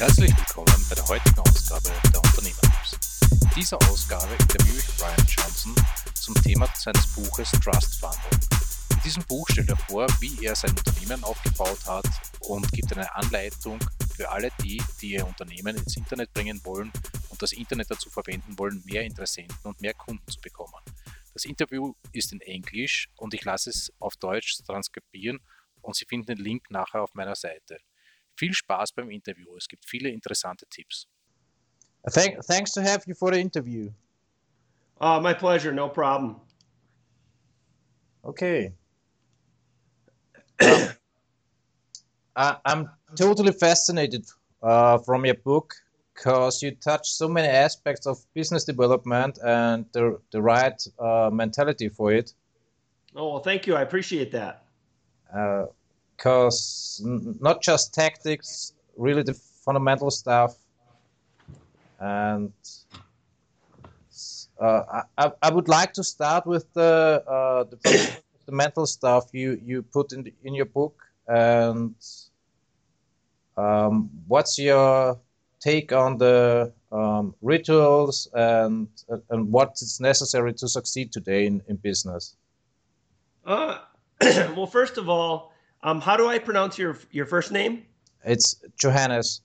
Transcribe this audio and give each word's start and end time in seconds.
Herzlich 0.00 0.34
willkommen 0.34 0.86
bei 0.88 0.94
der 0.94 1.06
heutigen 1.08 1.40
Ausgabe 1.40 1.90
der 2.10 2.22
Unternehmertipps. 2.22 3.20
In 3.32 3.50
dieser 3.54 3.76
Ausgabe 3.90 4.32
interviewe 4.32 4.78
ich 4.78 4.96
Brian 4.96 5.26
Johnson 5.28 5.74
zum 6.14 6.34
Thema 6.36 6.66
seines 6.74 7.06
Buches 7.08 7.50
Trust 7.50 8.00
Funding. 8.00 8.40
In 8.94 9.00
diesem 9.04 9.22
Buch 9.24 9.46
stellt 9.50 9.68
er 9.68 9.76
vor, 9.76 10.06
wie 10.20 10.42
er 10.42 10.56
sein 10.56 10.70
Unternehmen 10.70 11.22
aufgebaut 11.22 11.84
hat 11.84 12.06
und 12.40 12.72
gibt 12.72 12.90
eine 12.96 13.14
Anleitung 13.14 13.78
für 14.16 14.30
alle 14.30 14.48
die, 14.62 14.82
die 15.02 15.10
ihr 15.10 15.26
Unternehmen 15.26 15.76
ins 15.76 15.98
Internet 15.98 16.32
bringen 16.32 16.58
wollen 16.64 16.90
und 17.28 17.42
das 17.42 17.52
Internet 17.52 17.90
dazu 17.90 18.08
verwenden 18.08 18.58
wollen, 18.58 18.82
mehr 18.86 19.04
Interessenten 19.04 19.58
und 19.64 19.82
mehr 19.82 19.92
Kunden 19.92 20.26
zu 20.30 20.40
bekommen. 20.40 20.82
Das 21.34 21.44
Interview 21.44 21.92
ist 22.12 22.32
in 22.32 22.40
Englisch 22.40 23.10
und 23.16 23.34
ich 23.34 23.44
lasse 23.44 23.68
es 23.68 23.92
auf 23.98 24.16
Deutsch 24.16 24.62
transkribieren 24.64 25.40
und 25.82 25.94
Sie 25.94 26.06
finden 26.06 26.24
den 26.24 26.38
Link 26.38 26.70
nachher 26.70 27.02
auf 27.02 27.12
meiner 27.12 27.36
Seite. 27.36 27.80
Viel 28.40 28.54
Spaß 28.54 28.92
beim 28.92 29.10
Interview. 29.10 29.54
Es 29.56 29.68
gibt 29.68 29.84
viele 29.84 30.08
interessante 30.08 30.66
Tipps. 30.66 31.06
Thank, 32.08 32.42
thanks 32.46 32.72
to 32.72 32.80
have 32.80 33.04
you 33.06 33.14
for 33.14 33.30
the 33.30 33.38
interview. 33.38 33.90
Uh, 34.98 35.20
my 35.20 35.34
pleasure. 35.34 35.72
No 35.72 35.88
problem. 35.88 36.40
Okay. 38.24 38.72
um, 40.60 40.88
I, 42.36 42.56
I'm 42.64 42.88
totally 43.14 43.52
fascinated 43.52 44.24
uh, 44.62 44.98
from 44.98 45.26
your 45.26 45.34
book 45.34 45.74
because 46.14 46.62
you 46.62 46.70
touch 46.72 47.10
so 47.10 47.28
many 47.28 47.48
aspects 47.48 48.06
of 48.06 48.18
business 48.34 48.64
development 48.64 49.38
and 49.44 49.84
the, 49.92 50.18
the 50.32 50.40
right 50.40 50.80
uh, 50.98 51.30
mentality 51.30 51.88
for 51.88 52.12
it. 52.12 52.32
Oh, 53.14 53.32
well, 53.32 53.42
thank 53.42 53.66
you. 53.66 53.74
I 53.74 53.82
appreciate 53.82 54.32
that. 54.32 54.64
Uh, 55.34 55.66
because 56.20 57.00
not 57.40 57.62
just 57.62 57.94
tactics, 57.94 58.74
really 58.98 59.22
the 59.22 59.32
fundamental 59.64 60.10
stuff. 60.10 60.54
And 61.98 62.52
uh, 64.60 65.02
I, 65.16 65.32
I 65.40 65.50
would 65.50 65.68
like 65.68 65.94
to 65.94 66.04
start 66.04 66.46
with 66.46 66.70
the 66.74 67.24
uh, 67.26 67.64
the, 67.64 68.20
the, 68.46 68.52
mental 68.52 68.86
stuff 68.86 69.30
you, 69.32 69.58
you 69.64 69.82
put 69.82 70.12
in 70.12 70.24
the, 70.24 70.34
in 70.44 70.54
your 70.54 70.66
book. 70.66 71.02
And 71.26 71.94
um, 73.56 74.10
what's 74.28 74.58
your 74.58 75.18
take 75.58 75.92
on 75.92 76.18
the 76.18 76.72
um, 76.92 77.34
rituals 77.40 78.28
and 78.34 78.88
and 79.30 79.50
what 79.50 79.78
is 79.80 80.00
necessary 80.00 80.52
to 80.54 80.68
succeed 80.68 81.12
today 81.12 81.46
in, 81.46 81.62
in 81.68 81.76
business? 81.76 82.36
Uh, 83.46 83.78
well, 84.20 84.66
first 84.66 84.98
of 84.98 85.08
all, 85.08 85.50
um, 85.82 86.00
how 86.00 86.16
do 86.16 86.28
I 86.28 86.38
pronounce 86.38 86.78
your 86.78 86.98
your 87.10 87.26
first 87.26 87.52
name? 87.52 87.84
It's 88.24 88.56
Johannes. 88.76 89.42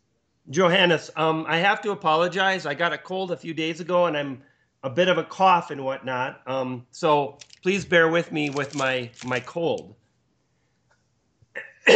Johannes. 0.49 1.09
Um, 1.15 1.45
I 1.47 1.57
have 1.57 1.81
to 1.81 1.91
apologize. 1.91 2.65
I 2.65 2.73
got 2.73 2.93
a 2.93 2.97
cold 2.97 3.31
a 3.31 3.37
few 3.37 3.53
days 3.53 3.79
ago, 3.79 4.05
and 4.05 4.17
I'm 4.17 4.41
a 4.83 4.89
bit 4.89 5.07
of 5.07 5.17
a 5.17 5.23
cough 5.23 5.71
and 5.71 5.83
whatnot. 5.83 6.41
Um, 6.45 6.85
so 6.91 7.37
please 7.63 7.85
bear 7.85 8.09
with 8.09 8.31
me 8.31 8.49
with 8.49 8.75
my 8.75 9.09
my 9.25 9.39
cold. 9.39 9.95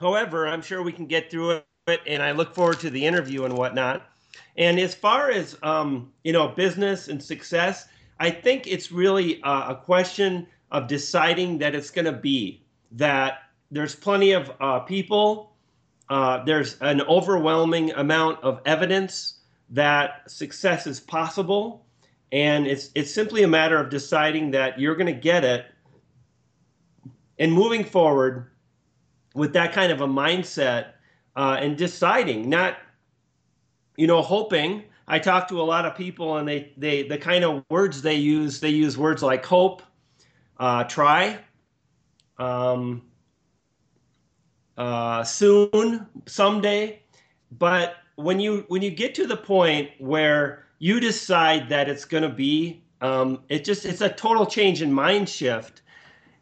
However, 0.00 0.46
I'm 0.46 0.62
sure 0.62 0.82
we 0.82 0.92
can 0.92 1.06
get 1.06 1.30
through 1.30 1.62
it, 1.86 2.00
and 2.06 2.22
I 2.22 2.32
look 2.32 2.54
forward 2.54 2.80
to 2.80 2.90
the 2.90 3.04
interview 3.04 3.44
and 3.44 3.56
whatnot. 3.56 4.10
And 4.56 4.78
as 4.78 4.94
far 4.94 5.30
as 5.30 5.56
um, 5.62 6.12
you 6.24 6.32
know, 6.32 6.48
business 6.48 7.08
and 7.08 7.22
success, 7.22 7.88
I 8.20 8.30
think 8.30 8.66
it's 8.66 8.92
really 8.92 9.42
uh, 9.42 9.72
a 9.72 9.76
question 9.76 10.46
of 10.70 10.88
deciding 10.88 11.58
that 11.58 11.74
it's 11.74 11.90
going 11.90 12.04
to 12.04 12.12
be 12.12 12.63
that 12.94 13.38
there's 13.70 13.94
plenty 13.94 14.32
of 14.32 14.50
uh, 14.60 14.80
people, 14.80 15.56
uh, 16.08 16.44
there's 16.44 16.76
an 16.80 17.00
overwhelming 17.02 17.92
amount 17.92 18.42
of 18.42 18.60
evidence 18.66 19.40
that 19.70 20.30
success 20.30 20.86
is 20.86 21.00
possible. 21.00 21.86
And 22.30 22.66
it's, 22.66 22.90
it's 22.94 23.12
simply 23.12 23.42
a 23.42 23.48
matter 23.48 23.78
of 23.78 23.90
deciding 23.90 24.52
that 24.52 24.78
you're 24.78 24.96
going 24.96 25.12
to 25.12 25.20
get 25.20 25.44
it 25.44 25.66
and 27.38 27.52
moving 27.52 27.84
forward 27.84 28.50
with 29.34 29.52
that 29.54 29.72
kind 29.72 29.92
of 29.92 30.00
a 30.00 30.06
mindset 30.06 30.92
uh, 31.36 31.56
and 31.60 31.76
deciding, 31.76 32.48
not, 32.48 32.78
you 33.96 34.06
know, 34.06 34.22
hoping. 34.22 34.84
I 35.06 35.18
talk 35.18 35.48
to 35.48 35.60
a 35.60 35.62
lot 35.62 35.84
of 35.84 35.96
people 35.96 36.36
and 36.36 36.48
they, 36.48 36.72
they 36.76 37.02
the 37.02 37.18
kind 37.18 37.44
of 37.44 37.64
words 37.68 38.02
they 38.02 38.14
use, 38.14 38.60
they 38.60 38.70
use 38.70 38.96
words 38.96 39.22
like 39.22 39.44
hope, 39.44 39.82
uh, 40.58 40.84
try, 40.84 41.38
um, 42.38 43.02
uh, 44.76 45.22
soon, 45.24 46.06
someday. 46.26 47.00
But 47.58 47.96
when 48.16 48.40
you 48.40 48.64
when 48.68 48.82
you 48.82 48.90
get 48.90 49.14
to 49.16 49.26
the 49.26 49.36
point 49.36 49.90
where 49.98 50.66
you 50.78 51.00
decide 51.00 51.68
that 51.68 51.88
it's 51.88 52.04
going 52.04 52.22
to 52.22 52.28
be, 52.28 52.82
um, 53.00 53.42
it 53.48 53.64
just 53.64 53.84
it's 53.84 54.00
a 54.00 54.08
total 54.08 54.46
change 54.46 54.82
in 54.82 54.92
mind 54.92 55.28
shift, 55.28 55.82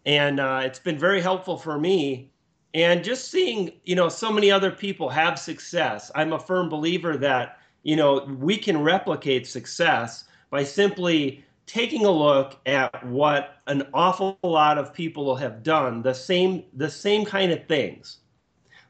and 0.06 0.40
uh, 0.40 0.62
it's 0.64 0.78
been 0.78 0.98
very 0.98 1.20
helpful 1.20 1.56
for 1.56 1.78
me. 1.78 2.30
And 2.74 3.04
just 3.04 3.30
seeing 3.30 3.72
you 3.84 3.94
know 3.94 4.08
so 4.08 4.32
many 4.32 4.50
other 4.50 4.70
people 4.70 5.08
have 5.10 5.38
success, 5.38 6.10
I'm 6.14 6.32
a 6.32 6.38
firm 6.38 6.68
believer 6.68 7.16
that 7.18 7.58
you 7.82 7.96
know 7.96 8.24
we 8.24 8.56
can 8.56 8.82
replicate 8.82 9.46
success 9.46 10.24
by 10.50 10.64
simply 10.64 11.44
taking 11.72 12.04
a 12.04 12.10
look 12.10 12.60
at 12.66 13.06
what 13.06 13.56
an 13.66 13.82
awful 13.94 14.38
lot 14.42 14.76
of 14.76 14.92
people 14.92 15.36
have 15.36 15.62
done 15.62 16.02
the 16.02 16.12
same 16.12 16.62
the 16.74 16.90
same 16.90 17.24
kind 17.24 17.50
of 17.50 17.66
things. 17.66 18.18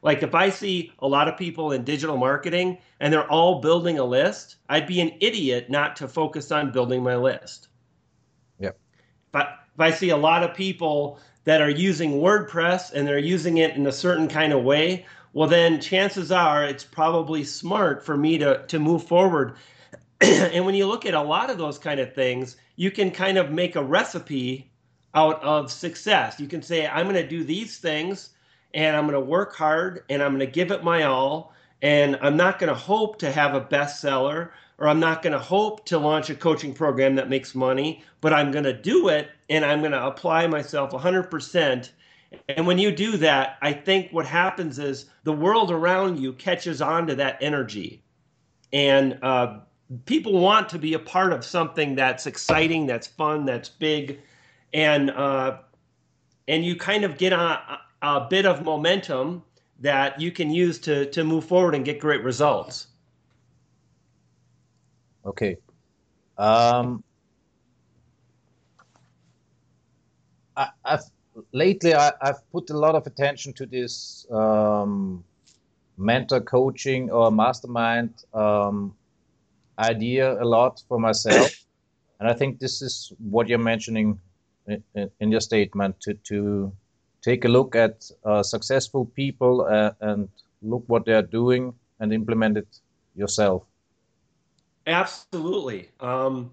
Like 0.01 0.21
if 0.21 0.35
i 0.35 0.49
see 0.49 0.91
a 0.99 1.07
lot 1.07 1.29
of 1.29 1.37
people 1.37 1.71
in 1.71 1.85
digital 1.85 2.17
marketing 2.17 2.77
and 2.99 3.13
they're 3.13 3.31
all 3.31 3.61
building 3.61 3.99
a 3.99 4.03
list 4.03 4.57
i'd 4.67 4.85
be 4.85 4.99
an 4.99 5.13
idiot 5.21 5.69
not 5.69 5.95
to 5.95 6.09
focus 6.09 6.51
on 6.51 6.73
building 6.73 7.01
my 7.01 7.15
list. 7.15 7.69
Yep. 8.59 8.77
But 9.31 9.47
if 9.73 9.79
i 9.79 9.89
see 9.91 10.09
a 10.09 10.17
lot 10.17 10.43
of 10.43 10.53
people 10.53 11.19
that 11.45 11.61
are 11.61 11.69
using 11.69 12.19
wordpress 12.19 12.91
and 12.91 13.07
they're 13.07 13.17
using 13.17 13.59
it 13.59 13.77
in 13.77 13.87
a 13.87 13.93
certain 13.93 14.27
kind 14.27 14.51
of 14.51 14.61
way 14.61 15.05
well 15.31 15.47
then 15.47 15.79
chances 15.79 16.33
are 16.33 16.65
it's 16.65 16.83
probably 16.83 17.45
smart 17.45 18.05
for 18.05 18.17
me 18.17 18.37
to 18.39 18.65
to 18.67 18.77
move 18.77 19.05
forward. 19.05 19.55
And 20.21 20.65
when 20.65 20.75
you 20.75 20.85
look 20.85 21.05
at 21.05 21.13
a 21.13 21.21
lot 21.21 21.49
of 21.49 21.57
those 21.57 21.77
kind 21.77 21.99
of 21.99 22.13
things, 22.13 22.55
you 22.75 22.91
can 22.91 23.11
kind 23.11 23.37
of 23.37 23.51
make 23.51 23.75
a 23.75 23.83
recipe 23.83 24.71
out 25.13 25.41
of 25.43 25.71
success. 25.71 26.39
You 26.39 26.47
can 26.47 26.61
say, 26.61 26.87
I'm 26.87 27.07
going 27.07 27.21
to 27.21 27.27
do 27.27 27.43
these 27.43 27.77
things 27.77 28.29
and 28.73 28.95
I'm 28.95 29.03
going 29.03 29.13
to 29.13 29.19
work 29.19 29.55
hard 29.55 30.03
and 30.09 30.21
I'm 30.21 30.31
going 30.31 30.39
to 30.39 30.51
give 30.51 30.71
it 30.71 30.83
my 30.83 31.03
all. 31.03 31.53
And 31.81 32.17
I'm 32.21 32.37
not 32.37 32.59
going 32.59 32.69
to 32.69 32.79
hope 32.79 33.19
to 33.19 33.31
have 33.31 33.55
a 33.55 33.61
bestseller 33.61 34.49
or 34.79 34.87
I'm 34.87 34.99
not 34.99 35.21
going 35.21 35.33
to 35.33 35.39
hope 35.39 35.85
to 35.85 35.99
launch 35.99 36.29
a 36.29 36.35
coaching 36.35 36.73
program 36.73 37.15
that 37.15 37.29
makes 37.29 37.53
money, 37.53 38.03
but 38.21 38.33
I'm 38.33 38.51
going 38.51 38.63
to 38.63 38.73
do 38.73 39.09
it 39.09 39.29
and 39.49 39.63
I'm 39.63 39.79
going 39.79 39.91
to 39.91 40.05
apply 40.05 40.47
myself 40.47 40.91
100%. 40.91 41.89
And 42.49 42.65
when 42.65 42.79
you 42.79 42.91
do 42.91 43.17
that, 43.17 43.57
I 43.61 43.73
think 43.73 44.11
what 44.11 44.25
happens 44.25 44.79
is 44.79 45.05
the 45.23 45.33
world 45.33 45.69
around 45.69 46.19
you 46.19 46.33
catches 46.33 46.81
on 46.81 47.05
to 47.07 47.15
that 47.15 47.37
energy. 47.41 48.01
And 48.71 49.19
uh, 49.21 49.59
people 50.05 50.39
want 50.39 50.69
to 50.69 50.79
be 50.79 50.93
a 50.93 50.99
part 50.99 51.33
of 51.33 51.45
something 51.45 51.95
that's 51.95 52.25
exciting, 52.25 52.85
that's 52.85 53.07
fun, 53.07 53.45
that's 53.45 53.69
big, 53.69 54.19
and 54.73 55.11
uh, 55.11 55.57
and 56.47 56.65
you 56.65 56.75
kind 56.75 57.03
of 57.03 57.17
get 57.17 57.33
a, 57.33 57.79
a 58.01 58.27
bit 58.29 58.45
of 58.45 58.63
momentum 58.63 59.43
that 59.79 60.19
you 60.19 60.31
can 60.31 60.51
use 60.51 60.79
to 60.79 61.05
to 61.11 61.23
move 61.23 61.45
forward 61.45 61.75
and 61.75 61.85
get 61.85 61.99
great 61.99 62.23
results. 62.23 62.87
Okay. 65.25 65.57
Um, 66.37 67.03
I, 70.57 70.69
have 70.85 71.03
lately 71.51 71.93
I, 71.93 72.11
have 72.21 72.41
put 72.51 72.69
a 72.69 72.77
lot 72.77 72.95
of 72.95 73.07
attention 73.07 73.53
to 73.53 73.65
this 73.65 74.25
um, 74.31 75.23
mentor 75.97 76.41
coaching 76.41 77.09
or 77.11 77.31
mastermind 77.31 78.25
um, 78.33 78.95
idea 79.79 80.41
a 80.41 80.45
lot 80.45 80.81
for 80.87 80.99
myself, 80.99 81.51
and 82.19 82.29
I 82.29 82.33
think 82.33 82.59
this 82.59 82.81
is 82.81 83.13
what 83.17 83.47
you're 83.47 83.57
mentioning 83.57 84.19
in, 84.67 85.09
in 85.19 85.31
your 85.31 85.41
statement 85.41 85.99
to 86.01 86.13
to 86.29 86.71
take 87.21 87.45
a 87.45 87.47
look 87.47 87.75
at 87.75 88.09
uh, 88.25 88.43
successful 88.43 89.05
people 89.05 89.61
uh, 89.61 89.91
and 90.01 90.29
look 90.61 90.83
what 90.87 91.05
they're 91.05 91.21
doing 91.21 91.73
and 91.99 92.13
implement 92.13 92.57
it 92.57 92.67
yourself. 93.15 93.63
Absolutely. 94.85 95.89
Um, 95.99 96.51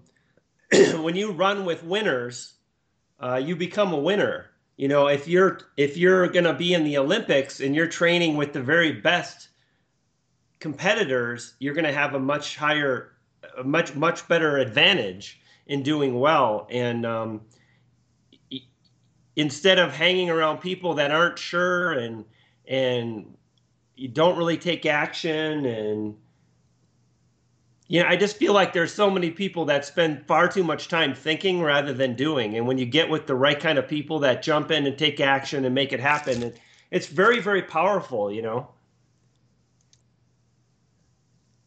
when 0.71 1.15
you 1.15 1.31
run 1.31 1.65
with 1.65 1.83
winners, 1.83 2.53
uh, 3.19 3.35
you 3.43 3.55
become 3.55 3.93
a 3.93 3.97
winner. 3.97 4.47
You 4.77 4.87
know, 4.87 5.07
if 5.07 5.27
you're 5.27 5.59
if 5.77 5.97
you're 5.97 6.27
going 6.29 6.45
to 6.45 6.53
be 6.53 6.73
in 6.73 6.83
the 6.83 6.97
Olympics 6.97 7.59
and 7.59 7.75
you're 7.75 7.87
training 7.87 8.35
with 8.35 8.53
the 8.53 8.61
very 8.61 8.93
best 8.93 9.49
competitors, 10.59 11.55
you're 11.59 11.73
going 11.73 11.85
to 11.85 11.93
have 11.93 12.15
a 12.15 12.19
much 12.19 12.55
higher, 12.55 13.10
a 13.57 13.63
much 13.63 13.95
much 13.95 14.27
better 14.27 14.57
advantage 14.57 15.41
in 15.67 15.83
doing 15.83 16.19
well. 16.19 16.67
And 16.69 17.05
um, 17.05 17.41
instead 19.35 19.79
of 19.79 19.93
hanging 19.93 20.29
around 20.29 20.59
people 20.59 20.95
that 20.95 21.11
aren't 21.11 21.39
sure 21.39 21.93
and 21.93 22.25
and 22.67 23.35
you 23.95 24.07
don't 24.07 24.37
really 24.37 24.57
take 24.57 24.85
action 24.85 25.65
and 25.65 26.15
you 27.87 28.01
know, 28.01 28.07
I 28.07 28.15
just 28.15 28.37
feel 28.37 28.53
like 28.53 28.71
there's 28.71 28.93
so 28.93 29.09
many 29.09 29.31
people 29.31 29.65
that 29.65 29.83
spend 29.83 30.25
far 30.25 30.47
too 30.47 30.63
much 30.63 30.87
time 30.87 31.13
thinking 31.13 31.61
rather 31.61 31.91
than 31.91 32.15
doing. 32.15 32.55
And 32.55 32.65
when 32.65 32.77
you 32.77 32.85
get 32.85 33.09
with 33.09 33.27
the 33.27 33.35
right 33.35 33.59
kind 33.59 33.77
of 33.77 33.85
people 33.85 34.19
that 34.19 34.41
jump 34.41 34.71
in 34.71 34.87
and 34.87 34.97
take 34.97 35.19
action 35.19 35.65
and 35.65 35.75
make 35.75 35.91
it 35.91 35.99
happen, 35.99 36.41
it, 36.41 36.59
it's 36.89 37.07
very, 37.07 37.41
very 37.41 37.61
powerful, 37.61 38.31
you 38.31 38.41
know. 38.41 38.69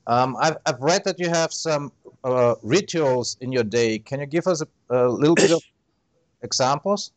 Um, 0.07 0.37
I've, 0.39 0.57
I've 0.67 0.81
read 0.81 1.05
that 1.05 1.19
you 1.19 1.29
have 1.29 1.53
some 1.53 1.93
uh, 2.25 2.55
rituals 2.63 3.37
in 3.41 3.53
your 3.53 3.65
day. 3.65 3.99
Can 3.99 4.21
you 4.21 4.27
give 4.27 4.47
us 4.47 4.63
a, 4.63 4.69
a 4.91 5.09
little 5.09 5.35
bit 5.35 5.51
of 5.51 5.63
examples? 6.43 7.13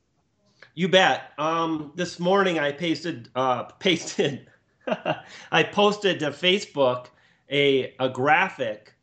You 0.75 0.87
bet. 0.87 1.31
Um, 1.37 1.91
this 1.95 2.19
morning 2.19 2.59
I 2.59 2.71
pasted, 2.71 3.29
uh, 3.35 3.63
pasted, 3.79 4.47
I 5.51 5.63
posted 5.63 6.19
to 6.19 6.31
Facebook 6.31 7.07
a, 7.49 7.93
a 7.99 8.09
graphic, 8.09 8.93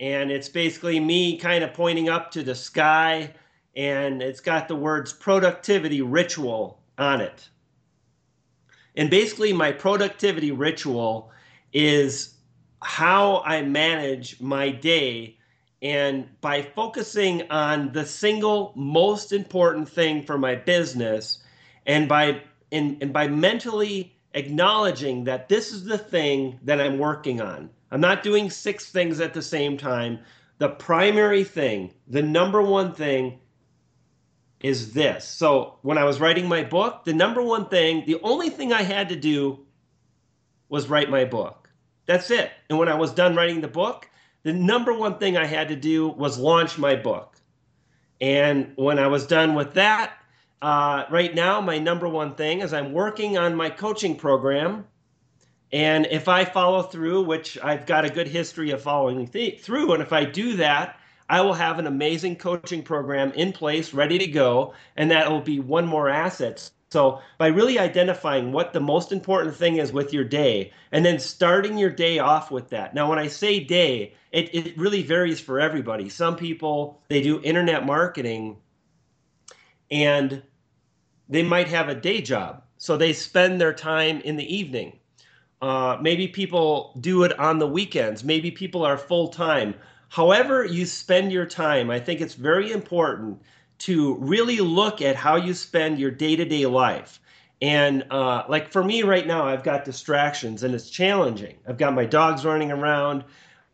and 0.00 0.30
it's 0.30 0.48
basically 0.48 1.00
me 1.00 1.38
kind 1.38 1.64
of 1.64 1.72
pointing 1.72 2.08
up 2.08 2.30
to 2.32 2.42
the 2.42 2.54
sky, 2.54 3.32
and 3.76 4.20
it's 4.20 4.40
got 4.40 4.68
the 4.68 4.76
words 4.76 5.12
productivity 5.12 6.02
ritual 6.02 6.80
on 6.98 7.20
it. 7.20 7.48
And 8.96 9.08
basically, 9.08 9.54
my 9.54 9.72
productivity 9.72 10.50
ritual 10.50 11.30
is 11.72 12.31
how 12.82 13.42
I 13.44 13.62
manage 13.62 14.40
my 14.40 14.70
day. 14.70 15.38
And 15.80 16.28
by 16.40 16.62
focusing 16.62 17.50
on 17.50 17.92
the 17.92 18.06
single 18.06 18.72
most 18.76 19.32
important 19.32 19.88
thing 19.88 20.22
for 20.22 20.38
my 20.38 20.54
business, 20.54 21.42
and 21.86 22.08
by 22.08 22.42
and, 22.70 23.02
and 23.02 23.12
by 23.12 23.28
mentally 23.28 24.14
acknowledging 24.34 25.24
that 25.24 25.48
this 25.48 25.72
is 25.72 25.84
the 25.84 25.98
thing 25.98 26.58
that 26.62 26.80
I'm 26.80 26.98
working 26.98 27.40
on. 27.40 27.70
I'm 27.90 28.00
not 28.00 28.22
doing 28.22 28.48
six 28.48 28.90
things 28.90 29.20
at 29.20 29.34
the 29.34 29.42
same 29.42 29.76
time. 29.76 30.20
The 30.58 30.70
primary 30.70 31.44
thing, 31.44 31.92
the 32.08 32.22
number 32.22 32.62
one 32.62 32.94
thing 32.94 33.40
is 34.60 34.92
this. 34.92 35.26
So 35.26 35.78
when 35.82 35.98
I 35.98 36.04
was 36.04 36.20
writing 36.20 36.48
my 36.48 36.62
book, 36.62 37.04
the 37.04 37.12
number 37.12 37.42
one 37.42 37.66
thing, 37.66 38.04
the 38.06 38.20
only 38.22 38.48
thing 38.48 38.72
I 38.72 38.82
had 38.82 39.08
to 39.10 39.16
do 39.16 39.66
was 40.68 40.88
write 40.88 41.10
my 41.10 41.24
book. 41.24 41.61
That's 42.06 42.30
it. 42.30 42.50
And 42.68 42.78
when 42.78 42.88
I 42.88 42.94
was 42.94 43.12
done 43.12 43.36
writing 43.36 43.60
the 43.60 43.68
book, 43.68 44.08
the 44.42 44.52
number 44.52 44.92
one 44.92 45.18
thing 45.18 45.36
I 45.36 45.46
had 45.46 45.68
to 45.68 45.76
do 45.76 46.08
was 46.08 46.38
launch 46.38 46.78
my 46.78 46.96
book. 46.96 47.36
And 48.20 48.72
when 48.76 48.98
I 48.98 49.06
was 49.06 49.26
done 49.26 49.54
with 49.54 49.74
that, 49.74 50.12
uh, 50.60 51.04
right 51.10 51.34
now, 51.34 51.60
my 51.60 51.78
number 51.78 52.08
one 52.08 52.34
thing 52.34 52.60
is 52.60 52.72
I'm 52.72 52.92
working 52.92 53.36
on 53.36 53.54
my 53.54 53.68
coaching 53.68 54.16
program. 54.16 54.86
And 55.72 56.06
if 56.10 56.28
I 56.28 56.44
follow 56.44 56.82
through, 56.82 57.22
which 57.22 57.58
I've 57.62 57.86
got 57.86 58.04
a 58.04 58.10
good 58.10 58.28
history 58.28 58.70
of 58.70 58.82
following 58.82 59.26
th- 59.26 59.60
through, 59.60 59.92
and 59.92 60.02
if 60.02 60.12
I 60.12 60.24
do 60.24 60.56
that, 60.56 60.98
I 61.28 61.40
will 61.40 61.54
have 61.54 61.78
an 61.78 61.86
amazing 61.86 62.36
coaching 62.36 62.82
program 62.82 63.32
in 63.32 63.52
place, 63.52 63.94
ready 63.94 64.18
to 64.18 64.26
go, 64.26 64.74
and 64.96 65.10
that 65.10 65.30
will 65.30 65.40
be 65.40 65.60
one 65.60 65.86
more 65.86 66.08
asset. 66.08 66.70
So, 66.92 67.22
by 67.38 67.46
really 67.46 67.78
identifying 67.78 68.52
what 68.52 68.74
the 68.74 68.80
most 68.80 69.12
important 69.12 69.56
thing 69.56 69.78
is 69.78 69.94
with 69.94 70.12
your 70.12 70.24
day 70.24 70.72
and 70.92 71.06
then 71.06 71.18
starting 71.18 71.78
your 71.78 71.88
day 71.88 72.18
off 72.18 72.50
with 72.50 72.68
that. 72.68 72.94
Now, 72.94 73.08
when 73.08 73.18
I 73.18 73.28
say 73.28 73.60
day, 73.60 74.12
it, 74.30 74.54
it 74.54 74.76
really 74.78 75.02
varies 75.02 75.40
for 75.40 75.58
everybody. 75.58 76.10
Some 76.10 76.36
people, 76.36 77.00
they 77.08 77.22
do 77.22 77.40
internet 77.42 77.86
marketing 77.86 78.58
and 79.90 80.42
they 81.30 81.42
might 81.42 81.68
have 81.68 81.88
a 81.88 81.94
day 81.94 82.20
job. 82.20 82.62
So, 82.76 82.98
they 82.98 83.14
spend 83.14 83.58
their 83.58 83.72
time 83.72 84.20
in 84.20 84.36
the 84.36 84.54
evening. 84.54 84.98
Uh, 85.62 85.96
maybe 85.98 86.28
people 86.28 86.94
do 87.00 87.22
it 87.22 87.38
on 87.38 87.58
the 87.58 87.66
weekends. 87.66 88.22
Maybe 88.22 88.50
people 88.50 88.84
are 88.84 88.98
full 88.98 89.28
time 89.28 89.74
however 90.10 90.62
you 90.62 90.84
spend 90.84 91.32
your 91.32 91.46
time, 91.46 91.88
I 91.88 91.98
think 91.98 92.20
it's 92.20 92.34
very 92.34 92.70
important 92.70 93.40
to 93.82 94.14
really 94.18 94.60
look 94.60 95.02
at 95.02 95.16
how 95.16 95.34
you 95.34 95.52
spend 95.52 95.98
your 95.98 96.10
day 96.10 96.36
to 96.36 96.44
day 96.44 96.66
life. 96.66 97.20
And 97.60 98.04
uh, 98.12 98.44
like 98.48 98.70
for 98.70 98.82
me 98.84 99.02
right 99.02 99.26
now, 99.26 99.46
I've 99.46 99.64
got 99.64 99.84
distractions 99.84 100.62
and 100.62 100.72
it's 100.72 100.88
challenging. 100.88 101.56
I've 101.66 101.78
got 101.78 101.92
my 101.92 102.04
dogs 102.04 102.44
running 102.44 102.70
around, 102.70 103.24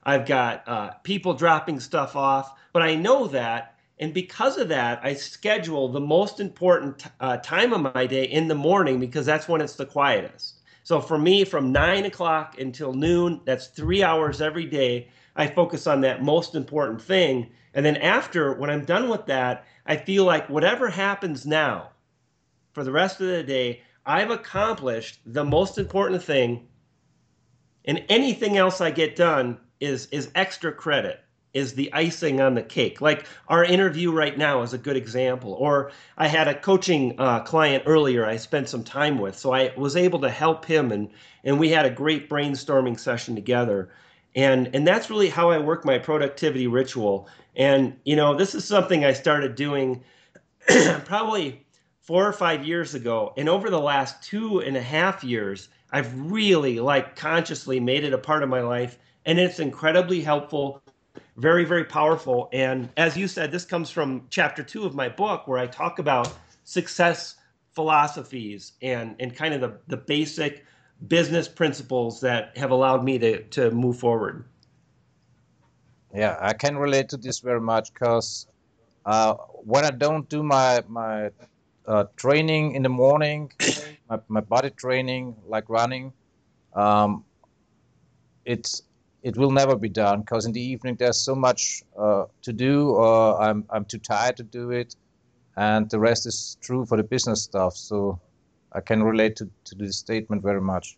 I've 0.05 0.25
got 0.25 0.67
uh, 0.67 0.91
people 1.03 1.35
dropping 1.35 1.81
stuff 1.81 2.17
off, 2.17 2.59
but 2.73 2.83
I 2.83 2.95
know 2.95 3.27
that. 3.27 3.75
And 4.01 4.15
because 4.15 4.57
of 4.57 4.69
that, 4.69 5.01
I 5.03 5.13
schedule 5.13 5.89
the 5.89 6.01
most 6.01 6.41
important 6.41 7.05
uh, 7.21 7.37
time 7.39 7.75
of 7.75 7.95
my 7.95 8.07
day 8.07 8.25
in 8.25 8.49
the 8.49 8.55
morning 8.55 9.01
because 9.01 9.27
that's 9.27 9.49
when 9.49 9.61
it's 9.61 9.75
the 9.75 9.85
quietest. 9.85 10.61
So 10.85 11.03
for 11.03 11.19
me, 11.19 11.45
from 11.45 11.71
nine 11.71 12.07
o'clock 12.07 12.59
until 12.59 12.95
noon, 12.95 13.43
that's 13.45 13.67
three 13.67 14.03
hours 14.03 14.41
every 14.41 14.65
day 14.65 15.09
I 15.39 15.47
focus 15.47 15.87
on 15.87 16.01
that 16.01 16.23
most 16.23 16.55
important 16.57 17.01
thing. 17.01 17.51
And 17.73 17.87
then 17.87 17.97
after, 17.99 18.55
when 18.55 18.71
I'm 18.71 18.85
done 18.85 19.09
with 19.09 19.27
that, 19.27 19.65
I 19.89 19.97
feel 19.97 20.25
like 20.25 20.51
whatever 20.51 20.91
happens 20.91 21.47
now 21.47 21.91
for 22.73 22.85
the 22.85 22.93
rest 22.93 23.23
of 23.23 23.27
the 23.27 23.43
day, 23.43 23.81
I've 24.05 24.31
accomplished 24.31 25.21
the 25.25 25.45
most 25.45 25.79
important 25.79 26.23
thing. 26.23 26.69
And 27.87 28.05
anything 28.11 28.59
else 28.59 28.83
I 28.83 28.91
get 28.91 29.17
done 29.17 29.59
is, 29.81 30.07
is 30.13 30.31
extra 30.35 30.73
credit, 30.73 31.21
is 31.55 31.73
the 31.73 31.91
icing 31.95 32.39
on 32.39 32.55
the 32.55 32.63
cake. 32.63 33.01
Like 33.01 33.27
our 33.49 33.65
interview 33.65 34.13
right 34.13 34.37
now 34.37 34.61
is 34.61 34.75
a 34.75 34.79
good 34.79 34.97
example. 34.97 35.55
Or 35.55 35.91
I 36.19 36.29
had 36.29 36.49
a 36.49 36.61
coaching 36.61 37.19
uh, 37.19 37.41
client 37.41 37.85
earlier 37.87 38.27
I 38.27 38.37
spent 38.37 38.69
some 38.69 38.85
time 38.85 39.19
with. 39.19 39.39
So 39.39 39.55
I 39.55 39.73
was 39.75 39.97
able 39.97 40.21
to 40.21 40.31
help 40.31 40.67
him, 40.67 40.93
and, 40.93 41.09
and 41.45 41.59
we 41.59 41.71
had 41.71 41.87
a 41.87 41.91
great 41.91 42.29
brainstorming 42.29 43.01
session 43.01 43.35
together 43.35 43.89
and 44.39 44.71
and 44.73 44.87
that's 44.87 45.11
really 45.11 45.29
how 45.29 45.51
i 45.51 45.59
work 45.59 45.85
my 45.85 45.99
productivity 45.99 46.69
ritual. 46.69 47.29
And 47.57 47.99
you 48.05 48.15
know 48.15 48.37
this 48.37 48.55
is 48.55 48.65
something 48.65 49.05
i 49.05 49.13
started 49.13 49.57
doing 49.57 50.05
probably 51.05 51.67
four 52.01 52.27
or 52.27 52.33
five 52.33 52.65
years 52.65 52.95
ago. 52.95 53.35
And 53.37 53.49
over 53.49 53.69
the 53.69 53.81
last 53.81 54.23
two 54.23 54.61
and 54.61 54.77
a 54.77 54.81
half 54.81 55.25
years 55.25 55.69
i've 55.91 56.15
really 56.31 56.79
like 56.79 57.17
consciously 57.17 57.81
made 57.81 58.05
it 58.05 58.13
a 58.13 58.19
part 58.19 58.45
of 58.45 58.49
my 58.49 58.61
life. 58.61 58.97
And 59.27 59.41
it's 59.41 59.59
incredibly 59.59 60.21
helpful 60.21 60.83
very 61.37 61.65
very 61.65 61.85
powerful. 61.85 62.49
And 62.53 62.91
as 62.97 63.17
you 63.17 63.27
said 63.27 63.51
this 63.51 63.65
comes 63.65 63.91
from 63.91 64.29
chapter 64.31 64.63
two 64.63 64.87
of 64.87 64.95
my 64.95 65.09
book 65.09 65.49
where 65.49 65.59
i 65.59 65.67
talk 65.67 65.99
about 65.99 66.33
success 66.63 67.35
philosophies 67.75 68.75
and 68.83 69.17
and 69.19 69.35
kind 69.35 69.53
of 69.55 69.61
the, 69.61 69.79
the 69.89 69.97
basic 69.97 70.65
business 71.07 71.47
principles 71.49 72.21
that 72.21 72.57
have 72.57 72.71
allowed 72.71 73.05
me 73.05 73.19
to, 73.19 73.43
to 73.45 73.71
move 73.71 73.99
forward. 73.99 74.45
Yeah, 76.15 76.37
I 76.41 76.55
can 76.55 76.77
relate 76.77 77.11
to 77.11 77.17
this 77.17 77.41
very 77.41 77.61
much 77.61 77.93
because 77.93 78.47
uh, 79.05 79.35
when 79.65 79.85
I 79.85 79.91
don't 79.91 80.29
do 80.29 80.43
my 80.43 80.83
my 80.89 81.31
uh, 81.87 82.05
training 82.17 82.75
in 82.75 82.83
the 82.83 82.89
morning, 82.89 83.53
my, 84.09 84.19
my 84.29 84.41
body 84.41 84.71
training 84.71 85.37
like 85.47 85.69
running, 85.69 86.13
um, 86.75 87.25
it's 88.45 88.83
it 89.23 89.37
will 89.37 89.51
never 89.51 89.77
be 89.77 89.89
done 89.89 90.21
because 90.21 90.47
in 90.47 90.53
the 90.53 90.61
evening 90.61 90.97
there's 90.97 91.21
so 91.21 91.35
much 91.35 91.83
uh, 91.99 92.25
to 92.43 92.53
do, 92.53 92.91
or 92.91 93.41
I'm 93.41 93.65
I'm 93.71 93.85
too 93.85 93.99
tired 93.99 94.37
to 94.39 94.43
do 94.43 94.71
it, 94.71 94.97
and 95.57 95.91
the 95.91 95.99
rest 95.99 96.27
is 96.27 96.57
true 96.63 96.87
for 96.87 96.97
the 96.97 97.05
business 97.05 97.43
stuff. 97.43 97.77
So 97.77 98.21
I 98.73 98.81
can 98.81 99.03
relate 99.03 99.37
to, 99.37 99.49
to 99.65 99.75
this 99.75 99.97
statement 99.97 100.43
very 100.43 100.61
much. 100.61 100.97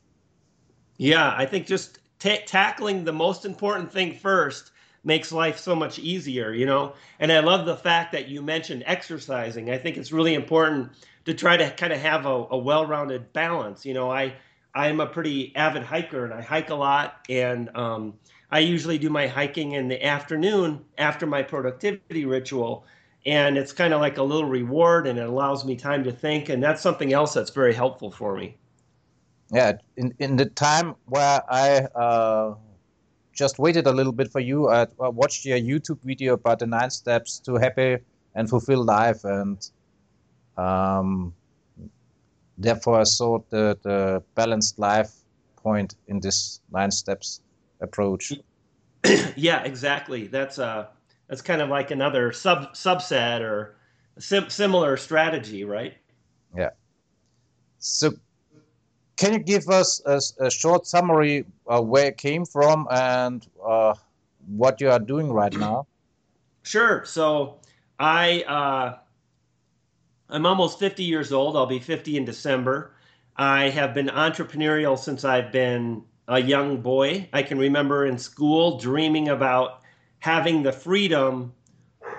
Yeah, 0.97 1.35
I 1.37 1.47
think 1.47 1.67
just 1.67 1.99
tackling 2.19 3.05
the 3.05 3.13
most 3.13 3.45
important 3.45 3.91
thing 3.91 4.13
first 4.13 4.73
makes 5.03 5.33
life 5.33 5.59
so 5.59 5.75
much 5.75 5.99
easier, 5.99 6.53
you 6.53 6.67
know? 6.67 6.93
And 7.19 7.33
I 7.33 7.41
love 7.41 7.65
the 7.65 7.77
fact 7.77 8.13
that 8.13 8.29
you 8.29 8.43
mentioned 8.43 8.83
exercising. 8.87 9.71
I 9.71 9.79
think 9.79 9.97
it's 9.97 10.13
really 10.13 10.35
important 10.35 10.91
to 11.25 11.35
try 11.35 11.57
to 11.57 11.71
kind 11.71 11.93
of 11.93 12.01
have 12.01 12.27
a, 12.27 12.47
a 12.51 12.59
well 12.59 12.87
rounded 12.87 13.33
balance. 13.33 13.87
You 13.87 13.95
know, 13.95 14.11
I, 14.11 14.35
I'm 14.75 15.01
a 15.01 15.07
pretty 15.07 15.55
avid 15.57 15.83
hiker 15.83 16.25
and 16.25 16.35
I 16.35 16.43
hike 16.43 16.71
a 16.71 16.75
lot. 16.75 17.25
And 17.31 17.75
um, 17.75 18.15
I 18.51 18.59
usually 18.59 18.99
do 18.99 19.09
my 19.09 19.27
hiking 19.27 19.73
in 19.73 19.89
the 19.89 20.05
afternoon 20.05 20.85
after 20.99 21.27
my 21.27 21.43
productivity 21.43 22.27
ritual 22.27 22.85
and 23.27 23.59
it's 23.59 23.73
kind 23.73 23.93
of 23.93 24.01
like 24.01 24.19
a 24.19 24.23
little 24.23 24.47
reward 24.49 25.07
and 25.07 25.19
it 25.19 25.29
allows 25.29 25.65
me 25.65 25.77
time 25.77 26.05
to 26.05 26.13
think 26.13 26.49
and 26.49 26.63
that's 26.63 26.81
something 26.81 27.13
else 27.13 27.35
that's 27.35 27.51
very 27.51 27.75
helpful 27.75 28.11
for 28.11 28.37
me. 28.37 28.57
Yeah 29.53 29.73
in, 29.97 30.15
in 30.19 30.37
the 30.37 30.47
time 30.47 30.95
where 31.07 31.43
i 31.51 31.81
uh, 31.95 32.55
just 33.33 33.59
waited 33.59 33.87
a 33.87 33.93
little 33.93 34.13
bit 34.13 34.31
for 34.31 34.41
you 34.41 34.69
i 34.69 34.87
watched 34.99 35.45
your 35.45 35.59
youtube 35.59 36.01
video 36.03 36.35
about 36.35 36.59
the 36.61 36.67
nine 36.67 36.91
steps 36.91 37.41
to 37.41 37.57
happy 37.57 37.99
and 38.35 38.49
fulfilled 38.49 38.87
life 38.87 39.25
and 39.25 39.71
um, 40.57 41.35
therefore 42.59 43.01
i 43.01 43.03
saw 43.05 43.39
the, 43.51 43.77
the 43.83 44.23
balanced 44.35 44.79
life 44.79 45.13
point 45.63 45.95
in 46.09 46.21
this 46.21 46.61
nine 46.71 46.91
steps 46.91 47.41
approach. 47.81 48.33
Yeah 49.37 49.63
exactly. 49.63 50.27
That's 50.27 50.59
uh 50.59 50.87
that's 51.31 51.43
kind 51.43 51.63
of 51.63 51.69
like 51.69 51.93
another 51.93 52.33
sub 52.33 52.75
subset 52.75 53.41
or 53.41 53.77
sim- 54.19 54.51
similar 54.51 54.97
strategy, 54.97 55.63
right? 55.63 55.95
Yeah. 56.57 56.71
So, 57.79 58.15
can 59.17 59.35
you 59.35 59.39
give 59.39 59.69
us 59.69 60.03
a, 60.05 60.21
a 60.45 60.51
short 60.51 60.89
summary 60.89 61.47
of 61.67 61.87
where 61.87 62.07
it 62.07 62.17
came 62.17 62.45
from 62.45 62.89
and 62.91 63.47
uh, 63.65 63.95
what 64.49 64.81
you 64.81 64.91
are 64.91 64.99
doing 64.99 65.31
right 65.31 65.57
now? 65.57 65.87
Sure. 66.65 67.05
So 67.05 67.61
I 68.01 68.43
uh, 68.43 68.99
I'm 70.29 70.47
almost 70.47 70.81
50 70.81 71.05
years 71.05 71.33
old. 71.33 71.57
I'll 71.57 71.67
be 71.67 71.79
50 71.79 72.17
in 72.17 72.25
December. 72.25 72.93
I 73.37 73.69
have 73.69 73.95
been 73.95 74.09
entrepreneurial 74.09 74.99
since 74.99 75.25
I've 75.25 75.53
been 75.53 76.03
a 76.27 76.41
young 76.41 76.81
boy. 76.83 77.29
I 77.33 77.45
can 77.45 77.59
remember 77.59 78.05
in 78.05 78.19
school 78.19 78.79
dreaming 78.79 79.29
about 79.29 79.80
having 80.21 80.63
the 80.63 80.73
freedom 80.73 81.53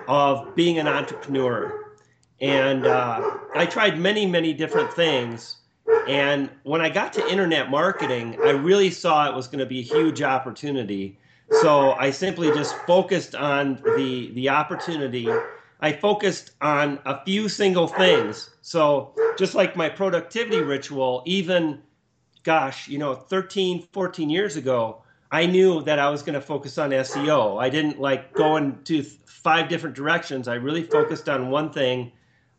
of 0.08 0.54
being 0.54 0.78
an 0.78 0.88
entrepreneur. 0.88 1.94
And 2.40 2.86
uh, 2.86 3.38
I 3.54 3.66
tried 3.66 3.98
many, 3.98 4.26
many 4.26 4.52
different 4.52 4.92
things. 4.92 5.58
And 6.08 6.50
when 6.64 6.80
I 6.80 6.88
got 6.90 7.12
to 7.14 7.28
internet 7.30 7.70
marketing, 7.70 8.36
I 8.44 8.50
really 8.50 8.90
saw 8.90 9.28
it 9.28 9.34
was 9.34 9.46
going 9.46 9.60
to 9.60 9.66
be 9.66 9.80
a 9.80 9.84
huge 9.84 10.22
opportunity. 10.22 11.18
So 11.60 11.92
I 11.92 12.10
simply 12.10 12.48
just 12.48 12.76
focused 12.86 13.34
on 13.34 13.80
the 13.96 14.32
the 14.34 14.48
opportunity. 14.48 15.28
I 15.80 15.92
focused 15.92 16.52
on 16.62 16.98
a 17.04 17.22
few 17.24 17.48
single 17.48 17.86
things. 17.86 18.50
So 18.62 19.14
just 19.36 19.54
like 19.54 19.76
my 19.76 19.88
productivity 19.88 20.62
ritual, 20.62 21.22
even 21.26 21.82
gosh, 22.42 22.88
you 22.88 22.98
know, 22.98 23.14
13, 23.14 23.86
14 23.92 24.30
years 24.30 24.56
ago, 24.56 25.02
I 25.32 25.46
knew 25.46 25.82
that 25.84 25.98
I 25.98 26.10
was 26.10 26.22
going 26.22 26.34
to 26.34 26.42
focus 26.42 26.76
on 26.76 26.90
SEO. 26.90 27.60
I 27.60 27.70
didn't 27.70 27.98
like 27.98 28.34
go 28.34 28.56
into 28.56 29.02
five 29.02 29.70
different 29.70 29.96
directions. 29.96 30.46
I 30.46 30.54
really 30.54 30.82
focused 30.82 31.26
on 31.26 31.48
one 31.48 31.72
thing. 31.72 32.12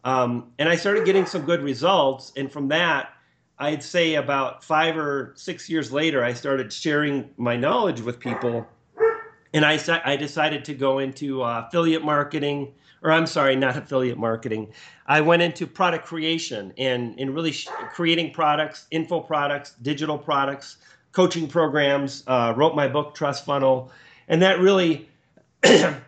Um, 0.03 0.51
and 0.58 0.68
I 0.68 0.75
started 0.75 1.06
getting 1.06 1.27
some 1.27 1.44
good 1.44 1.62
results. 1.62 2.34
And 2.36 2.51
from 2.51 2.70
that, 2.70 3.13
I'd 3.60 3.84
say 3.84 4.15
about 4.15 4.63
five 4.63 4.98
or 4.98 5.34
six 5.36 5.70
years 5.70 5.92
later, 5.92 6.24
I 6.24 6.34
started 6.34 6.74
sharing 6.74 7.30
my 7.38 7.56
knowledge 7.56 8.01
with 8.01 8.20
people. 8.20 8.68
And 9.53 9.63
I, 9.63 9.80
I 10.03 10.15
decided 10.15 10.65
to 10.65 10.74
go 10.74 10.98
into 10.98 11.44
uh, 11.44 11.65
affiliate 11.68 12.03
marketing, 12.03 12.74
or 13.03 13.12
I'm 13.12 13.27
sorry, 13.27 13.56
not 13.56 13.77
affiliate 13.77 14.18
marketing. 14.18 14.74
I 15.06 15.22
went 15.22 15.44
into 15.44 15.68
product 15.68 16.08
creation 16.08 16.74
and, 16.80 17.20
and 17.20 17.36
really 17.36 17.53
creating 17.94 18.34
products, 18.34 18.88
info 18.89 19.20
products, 19.20 19.75
digital 19.84 20.18
products, 20.18 20.77
coaching 21.13 21.48
programs, 21.48 22.24
uh, 22.27 22.53
wrote 22.58 22.75
my 22.75 22.88
book, 22.88 23.15
Trust 23.15 23.46
Funnel. 23.46 23.91
And 24.27 24.41
that 24.41 24.60
really 24.60 25.08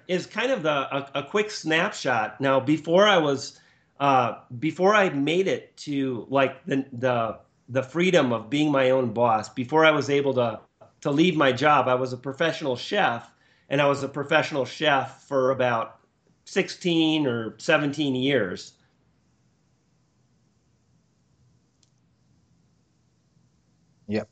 is 0.08 0.26
kind 0.26 0.52
of 0.52 0.64
the, 0.64 0.72
a, 0.96 1.10
a 1.16 1.24
quick 1.24 1.52
snapshot. 1.52 2.42
Now, 2.42 2.60
before 2.60 3.08
I 3.08 3.18
was 3.18 3.60
uh, 4.00 4.40
before 4.60 4.94
I 4.94 5.10
made 5.10 5.48
it 5.48 5.76
to 5.78 6.28
like 6.30 6.66
the, 6.66 6.86
the 6.92 7.40
the 7.70 7.82
freedom 7.82 8.34
of 8.34 8.50
being 8.50 8.72
my 8.72 8.90
own 8.90 9.14
boss, 9.14 9.48
before 9.50 9.86
I 9.86 9.92
was 9.92 10.10
able 10.10 10.34
to 10.36 10.60
to 11.02 11.12
leave 11.12 11.38
my 11.38 11.52
job, 11.54 11.88
I 11.88 11.96
was 11.96 12.12
a 12.14 12.18
professional 12.18 12.76
chef, 12.76 13.32
and 13.70 13.82
I 13.82 13.88
was 13.88 14.04
a 14.04 14.10
professional 14.10 14.66
chef 14.66 15.24
for 15.24 15.52
about 15.52 16.00
16 16.46 17.28
or 17.28 17.56
17 17.60 18.16
years. 18.16 18.74
Yep. 24.08 24.30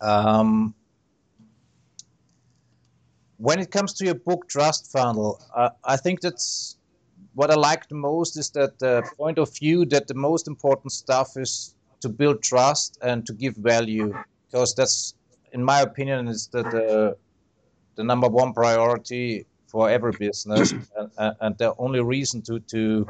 Um, 0.00 0.74
when 3.36 3.58
it 3.58 3.70
comes 3.70 3.94
to 3.94 4.04
your 4.04 4.14
book 4.14 4.48
Trust 4.48 4.92
Funnel, 4.92 5.40
uh, 5.54 5.70
I 5.84 5.96
think 5.96 6.20
that's 6.20 6.76
what 7.34 7.50
I 7.50 7.54
like 7.54 7.88
the 7.88 7.94
most 7.94 8.36
is 8.36 8.50
that 8.50 8.78
the 8.78 9.02
point 9.16 9.38
of 9.38 9.54
view 9.56 9.84
that 9.86 10.08
the 10.08 10.14
most 10.14 10.48
important 10.48 10.92
stuff 10.92 11.36
is 11.36 11.74
to 12.00 12.08
build 12.08 12.42
trust 12.42 12.98
and 13.02 13.24
to 13.26 13.32
give 13.32 13.54
value 13.56 14.14
because 14.46 14.74
that's, 14.74 15.14
in 15.52 15.62
my 15.62 15.80
opinion, 15.80 16.28
is 16.28 16.48
the 16.48 16.62
the, 16.64 17.16
the 17.96 18.04
number 18.04 18.28
one 18.28 18.52
priority 18.52 19.46
for 19.68 19.88
every 19.88 20.12
business 20.12 20.74
and, 20.96 21.36
and, 21.40 21.58
the 21.58 21.72
only 21.78 22.00
reason 22.00 22.42
to 22.42 22.58
to 22.60 23.06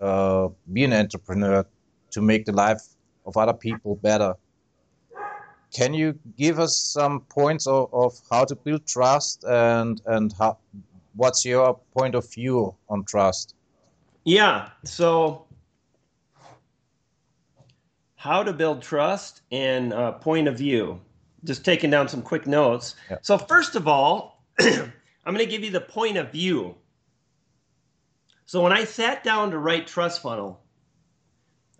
uh, 0.00 0.48
be 0.72 0.84
an 0.84 0.92
entrepreneur 0.92 1.64
to 2.10 2.22
make 2.22 2.46
the 2.46 2.52
life 2.52 2.82
of 3.26 3.36
other 3.36 3.52
people 3.52 3.96
better. 3.96 4.34
Can 5.72 5.94
you 5.94 6.18
give 6.36 6.58
us 6.58 6.76
some 6.78 7.20
points 7.20 7.66
of, 7.66 7.92
of 7.92 8.14
how 8.30 8.44
to 8.44 8.56
build 8.56 8.86
trust 8.86 9.44
and 9.44 10.00
and 10.06 10.32
how 10.38 10.58
what's 11.14 11.44
your 11.44 11.78
point 11.96 12.14
of 12.14 12.30
view 12.32 12.74
on 12.88 13.04
trust? 13.04 13.54
Yeah. 14.24 14.70
So, 14.84 15.46
how 18.14 18.42
to 18.42 18.52
build 18.52 18.82
trust 18.82 19.42
and 19.50 19.92
uh, 19.92 20.12
point 20.12 20.48
of 20.48 20.56
view. 20.56 21.00
Just 21.44 21.64
taking 21.64 21.90
down 21.90 22.08
some 22.08 22.22
quick 22.22 22.46
notes. 22.46 22.94
Yeah. 23.10 23.18
So, 23.22 23.38
first 23.38 23.76
of 23.76 23.86
all, 23.86 24.44
I'm 24.60 24.92
going 25.24 25.38
to 25.38 25.46
give 25.46 25.64
you 25.64 25.70
the 25.70 25.80
point 25.80 26.16
of 26.16 26.32
view. 26.32 26.74
So, 28.46 28.62
when 28.62 28.72
I 28.72 28.84
sat 28.84 29.24
down 29.24 29.50
to 29.50 29.58
write 29.58 29.86
Trust 29.86 30.22
Funnel, 30.22 30.60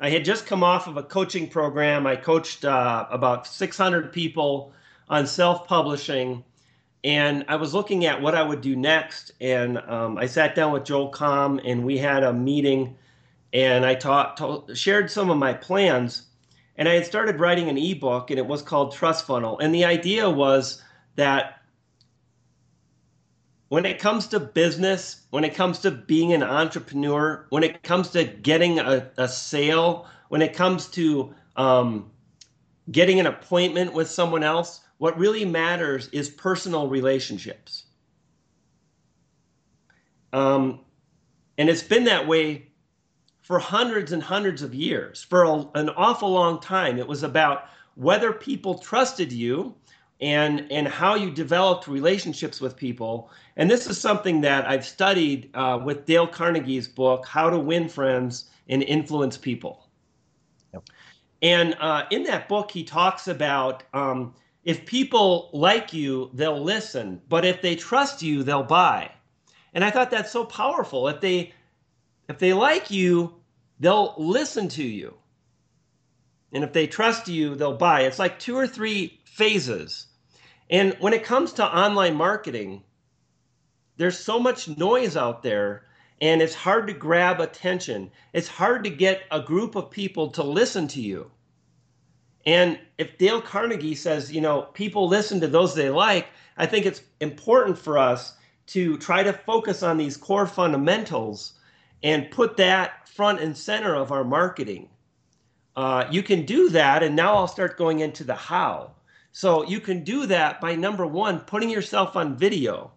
I 0.00 0.10
had 0.10 0.24
just 0.24 0.46
come 0.46 0.62
off 0.62 0.86
of 0.86 0.96
a 0.96 1.02
coaching 1.02 1.48
program. 1.48 2.06
I 2.06 2.14
coached 2.16 2.64
uh, 2.64 3.06
about 3.10 3.46
600 3.46 4.12
people 4.12 4.72
on 5.08 5.26
self 5.26 5.66
publishing. 5.66 6.44
And 7.04 7.44
I 7.48 7.56
was 7.56 7.74
looking 7.74 8.06
at 8.06 8.20
what 8.20 8.34
I 8.34 8.42
would 8.42 8.60
do 8.60 8.76
next. 8.76 9.32
And 9.40 9.78
um, 9.78 10.18
I 10.18 10.26
sat 10.26 10.54
down 10.54 10.72
with 10.72 10.84
Joel 10.84 11.10
Comm 11.10 11.60
and 11.64 11.84
we 11.84 11.98
had 11.98 12.22
a 12.22 12.32
meeting. 12.32 12.96
And 13.52 13.84
I 13.84 13.94
taught, 13.94 14.40
shared 14.76 15.10
some 15.10 15.30
of 15.30 15.38
my 15.38 15.52
plans. 15.52 16.24
And 16.76 16.88
I 16.88 16.94
had 16.94 17.06
started 17.06 17.40
writing 17.40 17.68
an 17.68 17.76
ebook, 17.76 18.30
and 18.30 18.38
it 18.38 18.46
was 18.46 18.62
called 18.62 18.94
Trust 18.94 19.26
Funnel. 19.26 19.58
And 19.58 19.74
the 19.74 19.84
idea 19.84 20.30
was 20.30 20.80
that 21.16 21.57
when 23.68 23.84
it 23.84 23.98
comes 23.98 24.26
to 24.28 24.40
business, 24.40 25.26
when 25.30 25.44
it 25.44 25.54
comes 25.54 25.80
to 25.80 25.90
being 25.90 26.32
an 26.32 26.42
entrepreneur, 26.42 27.46
when 27.50 27.62
it 27.62 27.82
comes 27.82 28.10
to 28.10 28.24
getting 28.24 28.78
a, 28.78 29.10
a 29.18 29.28
sale, 29.28 30.06
when 30.28 30.42
it 30.42 30.54
comes 30.54 30.86
to 30.88 31.34
um, 31.56 32.10
getting 32.90 33.20
an 33.20 33.26
appointment 33.26 33.92
with 33.92 34.08
someone 34.08 34.42
else, 34.42 34.80
what 34.98 35.18
really 35.18 35.44
matters 35.44 36.08
is 36.08 36.28
personal 36.28 36.88
relationships. 36.88 37.84
Um, 40.32 40.80
and 41.58 41.68
it's 41.68 41.82
been 41.82 42.04
that 42.04 42.26
way 42.26 42.68
for 43.42 43.58
hundreds 43.58 44.12
and 44.12 44.22
hundreds 44.22 44.62
of 44.62 44.74
years. 44.74 45.22
For 45.22 45.44
a, 45.44 45.52
an 45.74 45.90
awful 45.90 46.30
long 46.30 46.60
time, 46.60 46.98
it 46.98 47.06
was 47.06 47.22
about 47.22 47.64
whether 47.94 48.32
people 48.32 48.78
trusted 48.78 49.32
you 49.32 49.74
and 50.20 50.66
and 50.70 50.88
how 50.88 51.14
you 51.14 51.30
developed 51.30 51.86
relationships 51.86 52.60
with 52.60 52.76
people. 52.76 53.30
And 53.56 53.70
this 53.70 53.86
is 53.86 54.00
something 54.00 54.40
that 54.42 54.68
I've 54.68 54.84
studied 54.84 55.50
uh, 55.54 55.80
with 55.84 56.06
Dale 56.06 56.26
Carnegie's 56.26 56.88
book, 56.88 57.26
How 57.26 57.50
to 57.50 57.58
Win 57.58 57.88
Friends 57.88 58.50
and 58.68 58.82
Influence 58.82 59.36
People. 59.36 59.88
Yep. 60.72 60.84
And 61.42 61.76
uh, 61.80 62.04
in 62.10 62.24
that 62.24 62.48
book, 62.48 62.70
he 62.70 62.82
talks 62.82 63.28
about 63.28 63.84
um, 63.94 64.34
if 64.64 64.84
people 64.84 65.50
like 65.52 65.92
you, 65.92 66.30
they'll 66.34 66.62
listen, 66.62 67.22
but 67.28 67.44
if 67.44 67.62
they 67.62 67.76
trust 67.76 68.22
you, 68.22 68.42
they'll 68.42 68.62
buy. 68.62 69.10
And 69.72 69.84
I 69.84 69.90
thought 69.90 70.10
that's 70.10 70.32
so 70.32 70.44
powerful. 70.44 71.08
If 71.08 71.20
they 71.20 71.52
if 72.28 72.38
they 72.38 72.52
like 72.52 72.90
you, 72.90 73.34
they'll 73.80 74.14
listen 74.18 74.68
to 74.70 74.82
you. 74.82 75.14
And 76.52 76.64
if 76.64 76.72
they 76.72 76.86
trust 76.86 77.28
you, 77.28 77.54
they'll 77.54 77.76
buy. 77.76 78.02
It's 78.02 78.18
like 78.18 78.38
two 78.38 78.56
or 78.56 78.66
three 78.66 79.20
phases. 79.24 80.07
And 80.70 80.96
when 81.00 81.12
it 81.12 81.24
comes 81.24 81.52
to 81.54 81.64
online 81.64 82.14
marketing, 82.14 82.82
there's 83.96 84.18
so 84.18 84.38
much 84.38 84.68
noise 84.76 85.16
out 85.16 85.42
there 85.42 85.84
and 86.20 86.42
it's 86.42 86.54
hard 86.54 86.86
to 86.88 86.92
grab 86.92 87.40
attention. 87.40 88.10
It's 88.32 88.48
hard 88.48 88.84
to 88.84 88.90
get 88.90 89.22
a 89.30 89.40
group 89.40 89.76
of 89.76 89.90
people 89.90 90.30
to 90.32 90.42
listen 90.42 90.88
to 90.88 91.00
you. 91.00 91.30
And 92.44 92.78
if 92.96 93.18
Dale 93.18 93.40
Carnegie 93.40 93.94
says, 93.94 94.32
you 94.32 94.40
know, 94.40 94.62
people 94.62 95.06
listen 95.06 95.40
to 95.40 95.46
those 95.46 95.74
they 95.74 95.90
like, 95.90 96.28
I 96.56 96.66
think 96.66 96.86
it's 96.86 97.02
important 97.20 97.78
for 97.78 97.98
us 97.98 98.34
to 98.68 98.98
try 98.98 99.22
to 99.22 99.32
focus 99.32 99.82
on 99.82 99.96
these 99.96 100.16
core 100.16 100.46
fundamentals 100.46 101.54
and 102.02 102.30
put 102.30 102.56
that 102.56 103.08
front 103.08 103.40
and 103.40 103.56
center 103.56 103.94
of 103.94 104.12
our 104.12 104.24
marketing. 104.24 104.88
Uh, 105.76 106.06
you 106.10 106.22
can 106.22 106.44
do 106.44 106.68
that, 106.70 107.02
and 107.02 107.14
now 107.14 107.34
I'll 107.34 107.48
start 107.48 107.76
going 107.76 108.00
into 108.00 108.24
the 108.24 108.34
how. 108.34 108.92
So 109.32 109.64
you 109.64 109.80
can 109.80 110.04
do 110.04 110.26
that 110.26 110.60
by 110.60 110.74
number 110.74 111.06
one, 111.06 111.40
putting 111.40 111.70
yourself 111.70 112.16
on 112.16 112.36
video. 112.36 112.92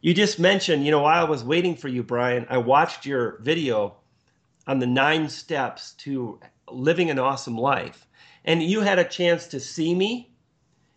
You 0.00 0.14
just 0.14 0.38
mentioned, 0.38 0.84
you 0.84 0.90
know, 0.90 1.02
while 1.02 1.24
I 1.24 1.28
was 1.28 1.44
waiting 1.44 1.76
for 1.76 1.88
you, 1.88 2.02
Brian, 2.02 2.46
I 2.48 2.58
watched 2.58 3.06
your 3.06 3.38
video 3.40 3.96
on 4.66 4.78
the 4.78 4.86
nine 4.86 5.28
steps 5.28 5.92
to 5.98 6.40
living 6.70 7.10
an 7.10 7.18
awesome 7.18 7.56
life. 7.56 8.06
And 8.44 8.62
you 8.62 8.80
had 8.80 8.98
a 8.98 9.04
chance 9.04 9.46
to 9.48 9.60
see 9.60 9.94
me. 9.94 10.32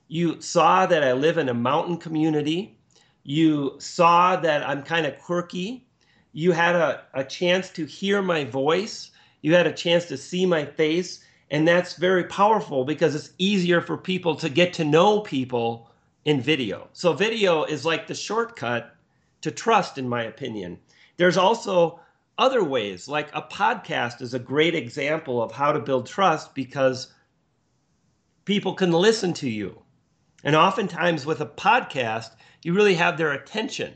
You 0.07 0.41
saw 0.41 0.85
that 0.87 1.03
I 1.03 1.13
live 1.13 1.37
in 1.37 1.49
a 1.49 1.53
mountain 1.53 1.97
community. 1.97 2.77
You 3.23 3.75
saw 3.79 4.35
that 4.37 4.67
I'm 4.67 4.83
kind 4.83 5.05
of 5.05 5.19
quirky. 5.19 5.85
you 6.31 6.51
had 6.51 6.75
a, 6.75 7.03
a 7.13 7.23
chance 7.23 7.69
to 7.71 7.85
hear 7.85 8.21
my 8.21 8.43
voice, 8.43 9.11
you 9.41 9.53
had 9.55 9.67
a 9.67 9.73
chance 9.73 10.05
to 10.05 10.17
see 10.17 10.45
my 10.45 10.65
face, 10.65 11.23
and 11.51 11.67
that's 11.67 11.95
very 11.95 12.25
powerful 12.25 12.85
because 12.85 13.15
it's 13.15 13.31
easier 13.37 13.81
for 13.81 13.97
people 13.97 14.35
to 14.35 14.49
get 14.49 14.73
to 14.73 14.83
know 14.83 15.21
people 15.21 15.89
in 16.25 16.41
video. 16.41 16.87
So, 16.93 17.13
video 17.13 17.63
is 17.63 17.85
like 17.85 18.07
the 18.07 18.13
shortcut 18.13 18.95
to 19.41 19.51
trust, 19.51 19.97
in 19.97 20.07
my 20.07 20.23
opinion. 20.23 20.79
There's 21.17 21.37
also 21.37 21.99
other 22.37 22.63
ways, 22.63 23.07
like 23.07 23.29
a 23.33 23.41
podcast 23.41 24.21
is 24.21 24.33
a 24.33 24.39
great 24.39 24.75
example 24.75 25.41
of 25.41 25.51
how 25.51 25.71
to 25.71 25.79
build 25.79 26.05
trust 26.05 26.53
because 26.53 27.13
people 28.45 28.73
can 28.73 28.91
listen 28.91 29.33
to 29.33 29.49
you. 29.49 29.81
And 30.43 30.55
oftentimes 30.55 31.25
with 31.25 31.41
a 31.41 31.45
podcast, 31.45 32.31
you 32.63 32.73
really 32.73 32.95
have 32.95 33.17
their 33.17 33.31
attention. 33.31 33.93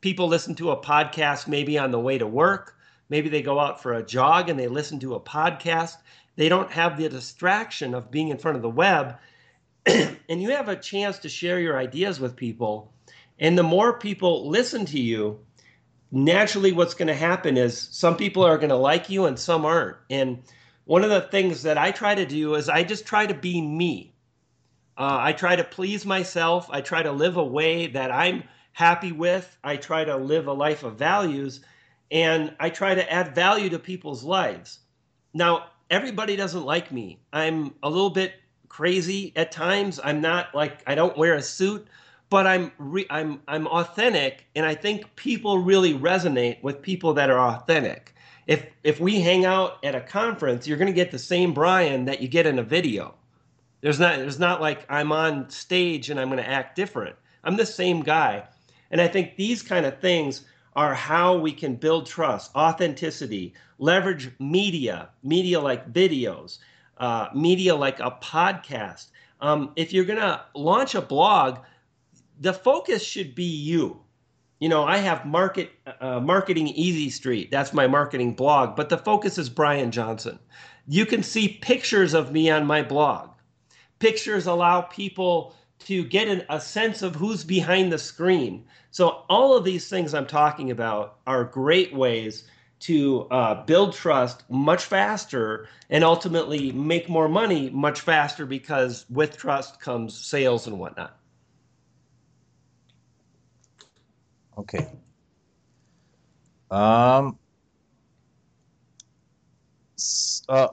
People 0.00 0.28
listen 0.28 0.54
to 0.56 0.70
a 0.70 0.80
podcast 0.80 1.48
maybe 1.48 1.78
on 1.78 1.90
the 1.90 1.98
way 1.98 2.18
to 2.18 2.26
work, 2.26 2.76
maybe 3.08 3.28
they 3.28 3.42
go 3.42 3.58
out 3.58 3.82
for 3.82 3.94
a 3.94 4.04
jog 4.04 4.48
and 4.48 4.58
they 4.58 4.68
listen 4.68 5.00
to 5.00 5.14
a 5.14 5.20
podcast. 5.20 5.96
They 6.36 6.48
don't 6.48 6.70
have 6.72 6.96
the 6.96 7.08
distraction 7.08 7.94
of 7.94 8.10
being 8.10 8.28
in 8.28 8.38
front 8.38 8.56
of 8.56 8.62
the 8.62 8.70
web. 8.70 9.16
and 9.86 10.42
you 10.42 10.50
have 10.50 10.68
a 10.68 10.76
chance 10.76 11.18
to 11.20 11.28
share 11.28 11.60
your 11.60 11.78
ideas 11.78 12.18
with 12.18 12.36
people. 12.36 12.92
And 13.38 13.58
the 13.58 13.62
more 13.62 13.98
people 13.98 14.48
listen 14.48 14.86
to 14.86 15.00
you, 15.00 15.40
naturally 16.10 16.72
what's 16.72 16.94
going 16.94 17.08
to 17.08 17.14
happen 17.14 17.56
is 17.56 17.88
some 17.90 18.16
people 18.16 18.44
are 18.44 18.58
going 18.58 18.70
to 18.70 18.76
like 18.76 19.10
you 19.10 19.26
and 19.26 19.38
some 19.38 19.64
aren't. 19.64 19.96
And 20.08 20.42
one 20.84 21.02
of 21.04 21.10
the 21.10 21.20
things 21.20 21.62
that 21.62 21.78
I 21.78 21.90
try 21.90 22.14
to 22.14 22.26
do 22.26 22.54
is 22.54 22.68
I 22.68 22.84
just 22.84 23.06
try 23.06 23.26
to 23.26 23.34
be 23.34 23.60
me. 23.60 24.14
Uh, 24.96 25.18
I 25.20 25.32
try 25.32 25.56
to 25.56 25.64
please 25.64 26.06
myself. 26.06 26.68
I 26.70 26.80
try 26.80 27.02
to 27.02 27.10
live 27.10 27.36
a 27.36 27.44
way 27.44 27.88
that 27.88 28.12
I'm 28.12 28.44
happy 28.72 29.12
with. 29.12 29.56
I 29.64 29.76
try 29.76 30.04
to 30.04 30.16
live 30.16 30.46
a 30.46 30.52
life 30.52 30.84
of 30.84 30.96
values 30.96 31.60
and 32.10 32.54
I 32.60 32.70
try 32.70 32.94
to 32.94 33.12
add 33.12 33.34
value 33.34 33.70
to 33.70 33.78
people's 33.78 34.22
lives. 34.22 34.78
Now, 35.32 35.66
everybody 35.94 36.34
doesn't 36.34 36.64
like 36.64 36.90
me. 36.90 37.20
I'm 37.32 37.72
a 37.84 37.88
little 37.88 38.10
bit 38.10 38.34
crazy 38.68 39.32
at 39.36 39.52
times. 39.52 40.00
I'm 40.02 40.20
not 40.20 40.52
like 40.52 40.82
I 40.88 40.96
don't 40.96 41.16
wear 41.16 41.34
a 41.34 41.42
suit, 41.42 41.86
but 42.30 42.48
I'm 42.48 42.72
re- 42.78 43.06
I'm 43.10 43.40
I'm 43.46 43.68
authentic 43.68 44.44
and 44.56 44.66
I 44.66 44.74
think 44.74 45.14
people 45.14 45.58
really 45.58 45.94
resonate 45.94 46.60
with 46.64 46.82
people 46.82 47.14
that 47.14 47.30
are 47.30 47.38
authentic. 47.38 48.12
If 48.48 48.66
if 48.82 48.98
we 48.98 49.20
hang 49.20 49.44
out 49.44 49.78
at 49.84 49.94
a 49.94 50.00
conference, 50.00 50.66
you're 50.66 50.78
going 50.78 50.88
to 50.88 50.92
get 50.92 51.12
the 51.12 51.18
same 51.18 51.54
Brian 51.54 52.06
that 52.06 52.20
you 52.20 52.26
get 52.26 52.44
in 52.44 52.58
a 52.58 52.64
video. 52.64 53.14
There's 53.80 54.00
not 54.00 54.18
there's 54.18 54.40
not 54.40 54.60
like 54.60 54.84
I'm 54.88 55.12
on 55.12 55.48
stage 55.48 56.10
and 56.10 56.18
I'm 56.18 56.28
going 56.28 56.42
to 56.42 56.50
act 56.50 56.74
different. 56.74 57.14
I'm 57.44 57.56
the 57.56 57.66
same 57.66 58.02
guy. 58.02 58.48
And 58.90 59.00
I 59.00 59.06
think 59.06 59.36
these 59.36 59.62
kind 59.62 59.86
of 59.86 60.00
things 60.00 60.44
are 60.76 60.94
how 60.94 61.36
we 61.36 61.52
can 61.52 61.76
build 61.76 62.06
trust, 62.06 62.54
authenticity, 62.54 63.54
leverage 63.78 64.30
media, 64.38 65.08
media 65.22 65.60
like 65.60 65.92
videos, 65.92 66.58
uh, 66.98 67.28
media 67.34 67.74
like 67.74 68.00
a 68.00 68.10
podcast. 68.22 69.08
Um, 69.40 69.72
if 69.76 69.92
you're 69.92 70.04
going 70.04 70.20
to 70.20 70.44
launch 70.54 70.94
a 70.94 71.02
blog, 71.02 71.58
the 72.40 72.52
focus 72.52 73.04
should 73.04 73.34
be 73.34 73.44
you. 73.44 74.00
You 74.60 74.68
know, 74.68 74.84
I 74.84 74.98
have 74.98 75.26
market 75.26 75.70
uh, 76.00 76.20
marketing 76.20 76.68
easy 76.68 77.10
street. 77.10 77.50
That's 77.50 77.72
my 77.72 77.86
marketing 77.86 78.34
blog, 78.34 78.76
but 78.76 78.88
the 78.88 78.98
focus 78.98 79.36
is 79.36 79.48
Brian 79.48 79.90
Johnson. 79.90 80.38
You 80.86 81.06
can 81.06 81.22
see 81.22 81.58
pictures 81.60 82.14
of 82.14 82.32
me 82.32 82.50
on 82.50 82.66
my 82.66 82.82
blog 82.82 83.30
pictures 84.04 84.46
allow 84.46 84.82
people 84.82 85.54
to 85.80 86.04
get 86.04 86.28
an, 86.28 86.44
a 86.48 86.60
sense 86.60 87.02
of 87.02 87.14
who's 87.14 87.44
behind 87.44 87.92
the 87.92 87.98
screen. 87.98 88.64
So, 88.90 89.24
all 89.28 89.56
of 89.56 89.64
these 89.64 89.88
things 89.88 90.14
I'm 90.14 90.26
talking 90.26 90.70
about 90.70 91.18
are 91.26 91.44
great 91.44 91.94
ways 91.94 92.44
to 92.80 93.22
uh, 93.30 93.64
build 93.64 93.94
trust 93.94 94.48
much 94.50 94.84
faster 94.84 95.68
and 95.90 96.04
ultimately 96.04 96.70
make 96.72 97.08
more 97.08 97.28
money 97.28 97.70
much 97.70 98.00
faster 98.00 98.44
because 98.44 99.06
with 99.08 99.36
trust 99.36 99.80
comes 99.80 100.14
sales 100.14 100.66
and 100.66 100.78
whatnot. 100.78 101.16
Okay. 104.58 104.86
Um, 106.70 107.38
uh, 110.48 110.68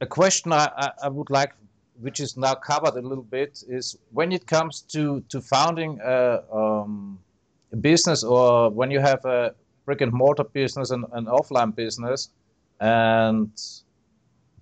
a 0.00 0.06
question 0.06 0.52
I, 0.52 0.92
I 1.02 1.08
would 1.08 1.30
like 1.30 1.52
which 2.00 2.20
is 2.20 2.36
now 2.36 2.54
covered 2.54 2.94
a 2.94 3.00
little 3.00 3.24
bit, 3.24 3.62
is 3.68 3.96
when 4.12 4.32
it 4.32 4.46
comes 4.46 4.82
to 4.82 5.22
to 5.28 5.40
founding 5.40 6.00
a, 6.04 6.42
um, 6.52 7.18
a 7.72 7.76
business 7.76 8.24
or 8.24 8.70
when 8.70 8.90
you 8.90 9.00
have 9.00 9.24
a 9.24 9.54
brick 9.84 10.00
and 10.00 10.12
mortar 10.12 10.44
business 10.44 10.90
and 10.90 11.04
an 11.12 11.26
offline 11.26 11.74
business, 11.74 12.30
and 12.80 13.50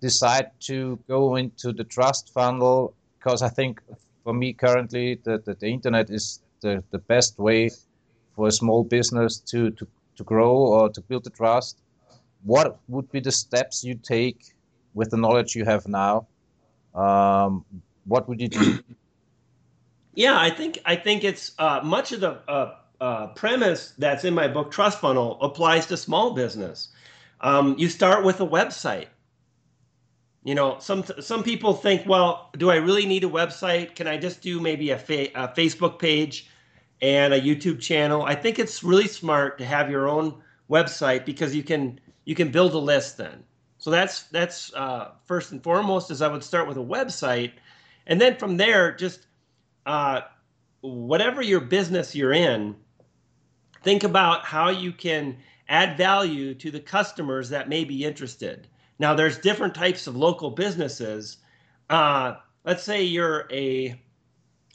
decide 0.00 0.50
to 0.60 0.98
go 1.08 1.36
into 1.36 1.72
the 1.72 1.84
trust 1.84 2.32
funnel 2.34 2.94
because 3.18 3.40
I 3.40 3.48
think 3.48 3.80
for 4.24 4.34
me 4.34 4.52
currently 4.52 5.20
that 5.24 5.44
the, 5.44 5.54
the, 5.54 5.68
internet 5.68 6.10
is 6.10 6.40
the, 6.60 6.82
the 6.90 6.98
best 6.98 7.38
way 7.38 7.70
for 8.34 8.48
a 8.48 8.52
small 8.52 8.82
business 8.82 9.38
to, 9.38 9.70
to, 9.70 9.86
to 10.16 10.24
grow 10.24 10.56
or 10.56 10.88
to 10.90 11.00
build 11.00 11.24
the 11.24 11.30
trust. 11.30 11.78
What 12.42 12.80
would 12.88 13.10
be 13.12 13.20
the 13.20 13.30
steps 13.30 13.84
you 13.84 13.94
take 13.94 14.54
with 14.94 15.10
the 15.10 15.16
knowledge 15.16 15.54
you 15.54 15.64
have 15.64 15.86
now 15.86 16.26
um, 16.94 17.64
what 18.04 18.28
would 18.28 18.40
you 18.40 18.48
do? 18.48 18.78
Yeah, 20.14 20.38
I 20.38 20.50
think 20.50 20.78
I 20.84 20.96
think 20.96 21.24
it's 21.24 21.52
uh, 21.58 21.80
much 21.82 22.12
of 22.12 22.20
the 22.20 22.38
uh, 22.48 22.74
uh, 23.00 23.28
premise 23.28 23.94
that's 23.98 24.24
in 24.24 24.34
my 24.34 24.46
book 24.46 24.70
Trust 24.70 25.00
Funnel 25.00 25.38
applies 25.40 25.86
to 25.86 25.96
small 25.96 26.34
business. 26.34 26.88
Um, 27.40 27.76
you 27.78 27.88
start 27.88 28.24
with 28.24 28.40
a 28.40 28.46
website. 28.46 29.06
You 30.44 30.54
know, 30.54 30.78
some 30.80 31.04
some 31.20 31.42
people 31.42 31.72
think, 31.74 32.06
well, 32.06 32.50
do 32.58 32.70
I 32.70 32.76
really 32.76 33.06
need 33.06 33.24
a 33.24 33.28
website? 33.28 33.94
Can 33.94 34.06
I 34.06 34.18
just 34.18 34.42
do 34.42 34.60
maybe 34.60 34.90
a, 34.90 34.98
fa- 34.98 35.32
a 35.34 35.48
Facebook 35.48 35.98
page 35.98 36.50
and 37.00 37.32
a 37.32 37.40
YouTube 37.40 37.80
channel? 37.80 38.22
I 38.22 38.34
think 38.34 38.58
it's 38.58 38.82
really 38.82 39.08
smart 39.08 39.58
to 39.58 39.64
have 39.64 39.90
your 39.90 40.08
own 40.08 40.42
website 40.68 41.24
because 41.24 41.54
you 41.54 41.62
can 41.62 42.00
you 42.24 42.34
can 42.34 42.50
build 42.50 42.74
a 42.74 42.78
list 42.78 43.16
then. 43.16 43.44
So 43.82 43.90
that's 43.90 44.22
that's 44.30 44.72
uh, 44.74 45.10
first 45.24 45.50
and 45.50 45.60
foremost. 45.60 46.12
Is 46.12 46.22
I 46.22 46.28
would 46.28 46.44
start 46.44 46.68
with 46.68 46.76
a 46.76 46.80
website, 46.80 47.50
and 48.06 48.20
then 48.20 48.36
from 48.36 48.56
there, 48.56 48.94
just 48.94 49.26
uh, 49.86 50.20
whatever 50.82 51.42
your 51.42 51.58
business 51.58 52.14
you're 52.14 52.32
in, 52.32 52.76
think 53.82 54.04
about 54.04 54.44
how 54.44 54.68
you 54.68 54.92
can 54.92 55.36
add 55.68 55.96
value 55.96 56.54
to 56.54 56.70
the 56.70 56.78
customers 56.78 57.48
that 57.48 57.68
may 57.68 57.82
be 57.82 58.04
interested. 58.04 58.68
Now, 59.00 59.14
there's 59.14 59.36
different 59.38 59.74
types 59.74 60.06
of 60.06 60.14
local 60.14 60.50
businesses. 60.52 61.38
Uh, 61.90 62.36
let's 62.64 62.84
say 62.84 63.02
you're 63.02 63.48
a 63.50 64.00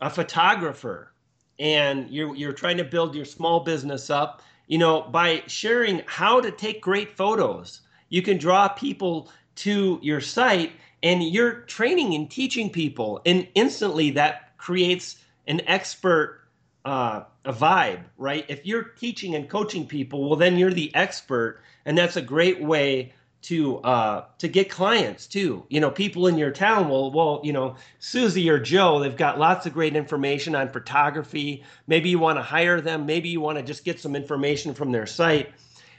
a 0.01 0.09
photographer 0.09 1.13
and 1.59 2.09
you're 2.09 2.35
you're 2.35 2.51
trying 2.51 2.75
to 2.75 2.83
build 2.83 3.15
your 3.15 3.23
small 3.23 3.61
business 3.61 4.09
up. 4.09 4.41
You 4.67 4.79
know, 4.79 5.03
by 5.03 5.43
sharing 5.47 6.01
how 6.07 6.41
to 6.41 6.51
take 6.51 6.81
great 6.81 7.15
photos 7.15 7.83
you 8.09 8.21
can 8.21 8.37
draw 8.37 8.67
people 8.67 9.29
to 9.55 9.99
your 10.01 10.21
site 10.21 10.71
and 11.03 11.23
you're 11.23 11.61
training 11.61 12.13
and 12.13 12.29
teaching 12.29 12.69
people 12.69 13.21
and 13.25 13.47
instantly 13.55 14.11
that 14.11 14.57
creates 14.57 15.17
an 15.47 15.61
expert 15.67 16.41
uh, 16.85 17.23
a 17.45 17.53
vibe 17.53 18.03
right? 18.17 18.45
If 18.47 18.65
you're 18.65 18.83
teaching 18.83 19.35
and 19.35 19.49
coaching 19.49 19.87
people 19.87 20.27
well 20.27 20.37
then 20.37 20.57
you're 20.57 20.73
the 20.73 20.93
expert 20.95 21.61
and 21.85 21.97
that's 21.97 22.15
a 22.15 22.21
great 22.21 22.61
way 22.61 23.13
to 23.43 23.77
uh, 23.79 24.25
to 24.39 24.47
get 24.47 24.69
clients 24.69 25.27
too. 25.27 25.65
You 25.69 25.79
know 25.79 25.91
people 25.91 26.27
in 26.27 26.37
your 26.37 26.51
town 26.51 26.89
will 26.89 27.11
well 27.11 27.41
you 27.43 27.53
know 27.53 27.75
susie 27.99 28.49
or 28.49 28.59
joe 28.59 28.99
they've 28.99 29.15
got 29.15 29.39
lots 29.39 29.65
of 29.65 29.73
great 29.73 29.95
information 29.95 30.55
on 30.55 30.69
photography. 30.69 31.63
Maybe 31.87 32.09
you 32.09 32.19
want 32.19 32.37
to 32.37 32.43
hire 32.43 32.81
them. 32.81 33.05
Maybe 33.05 33.29
you 33.29 33.39
want 33.39 33.57
to 33.57 33.63
just 33.63 33.85
get 33.85 33.99
some 33.99 34.15
information 34.15 34.73
from 34.73 34.91
their 34.91 35.05
site 35.05 35.51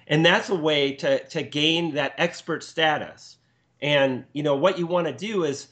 and 0.09 0.25
that's 0.25 0.49
a 0.49 0.55
way 0.55 0.93
to 0.93 1.23
to 1.29 1.43
gain 1.43 1.95
that 1.95 2.15
expert 2.19 2.65
status. 2.65 3.37
And 3.81 4.25
you 4.33 4.43
know 4.43 4.57
what 4.57 4.79
you 4.79 4.87
want 4.87 5.07
to 5.07 5.13
do 5.13 5.45
is 5.45 5.69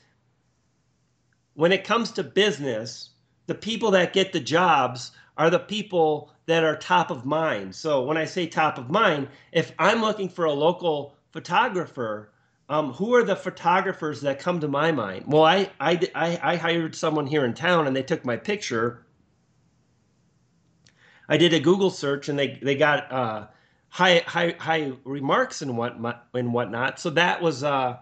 when 1.55 1.73
it 1.73 1.85
comes 1.85 2.13
to 2.13 2.23
business 2.23 3.11
the 3.47 3.55
people 3.55 3.91
that 3.93 4.13
get 4.13 4.33
the 4.33 4.41
jobs 4.41 5.13
are 5.39 5.51
the 5.51 5.59
people 5.59 6.33
that 6.47 6.65
are 6.65 6.77
top 6.77 7.11
of 7.11 7.25
mind. 7.25 7.75
So 7.75 8.05
when 8.05 8.17
i 8.17 8.27
say 8.27 8.47
top 8.47 8.79
of 8.79 8.91
mind 8.91 9.29
if 9.53 9.73
i'm 9.79 10.03
looking 10.03 10.29
for 10.29 10.45
a 10.45 10.53
local 10.53 11.17
photographer 11.33 12.31
um, 12.69 12.93
who 12.95 13.15
are 13.15 13.23
the 13.23 13.37
photographers 13.37 14.23
that 14.23 14.41
come 14.41 14.59
to 14.61 14.69
my 14.69 14.93
mind? 14.93 15.25
Well 15.27 15.45
I, 15.45 15.71
I 15.81 15.99
i 16.15 16.39
i 16.43 16.57
hired 16.57 16.95
someone 16.95 17.27
here 17.27 17.45
in 17.45 17.55
town 17.55 17.87
and 17.87 17.97
they 17.97 18.03
took 18.03 18.25
my 18.25 18.37
picture. 18.37 19.07
I 21.29 21.39
did 21.39 21.55
a 21.55 21.61
google 21.61 21.91
search 21.91 22.29
and 22.29 22.39
they 22.39 22.59
they 22.63 22.75
got 22.75 23.11
uh, 23.11 23.47
high 23.97 24.23
high 24.27 24.55
high 24.59 24.93
remarks 25.05 25.63
and 25.63 25.75
what 25.79 25.97
and 26.35 26.53
whatnot. 26.53 27.01
So 27.01 27.09
that 27.11 27.41
was 27.41 27.65
uh, 27.65 27.97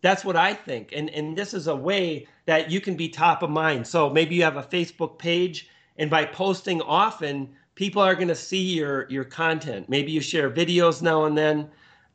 that's 0.00 0.24
what 0.24 0.36
I 0.36 0.54
think, 0.54 0.92
and 0.92 1.10
and 1.10 1.36
this 1.36 1.52
is 1.52 1.66
a 1.66 1.74
way 1.74 2.28
that 2.46 2.70
you 2.70 2.80
can 2.80 2.94
be 2.94 3.08
top 3.08 3.42
of 3.42 3.50
mind. 3.50 3.84
So 3.84 4.08
maybe 4.08 4.36
you 4.36 4.44
have 4.44 4.56
a 4.56 4.62
Facebook 4.62 5.18
page, 5.18 5.68
and 5.96 6.08
by 6.08 6.26
posting 6.26 6.80
often, 6.80 7.48
people 7.74 8.00
are 8.00 8.14
going 8.14 8.28
to 8.28 8.36
see 8.36 8.62
your 8.74 9.08
your 9.10 9.24
content. 9.24 9.88
Maybe 9.88 10.12
you 10.12 10.20
share 10.20 10.48
videos 10.48 11.02
now 11.02 11.24
and 11.24 11.36
then, 11.36 11.68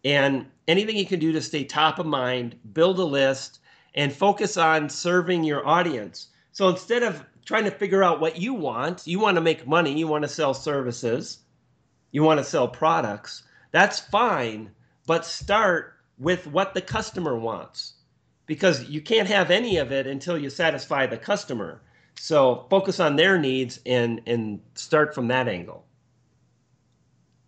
and 0.06 0.46
anything 0.70 0.96
you 0.96 1.06
can 1.06 1.20
do 1.20 1.34
to 1.34 1.42
stay 1.42 1.66
top 1.66 2.00
of 2.00 2.06
mind, 2.06 2.56
build 2.72 2.98
a 2.98 3.04
list, 3.04 3.60
and 3.94 4.14
focus 4.14 4.56
on 4.56 4.88
serving 4.88 5.44
your 5.44 5.68
audience. 5.68 6.28
So 6.54 6.70
instead 6.70 7.04
of 7.04 7.26
trying 7.44 7.66
to 7.66 7.72
figure 7.72 8.04
out 8.06 8.22
what 8.22 8.40
you 8.40 8.54
want, 8.54 9.06
you 9.06 9.20
want 9.20 9.36
to 9.36 9.42
make 9.42 9.68
money, 9.68 10.00
you 10.00 10.08
want 10.08 10.24
to 10.24 10.30
sell 10.30 10.54
services, 10.54 11.40
you 12.12 12.24
want 12.24 12.40
to 12.40 12.44
sell 12.44 12.68
products. 12.68 13.44
That's 13.72 14.00
fine, 14.00 14.72
but 15.06 15.26
start 15.26 15.96
with 16.18 16.48
what 16.48 16.74
the 16.74 16.82
customer 16.82 17.38
wants 17.38 17.94
because 18.46 18.90
you 18.90 19.02
can't 19.02 19.28
have 19.28 19.52
any 19.52 19.78
of 19.78 19.92
it 19.92 20.08
until 20.08 20.38
you 20.38 20.50
satisfy 20.50 21.06
the 21.06 21.18
customer. 21.18 21.82
So 22.16 22.66
focus 22.70 23.00
on 23.00 23.16
their 23.16 23.38
needs 23.38 23.80
and 23.86 24.22
and 24.26 24.60
start 24.74 25.14
from 25.14 25.28
that 25.28 25.48
angle. 25.48 25.86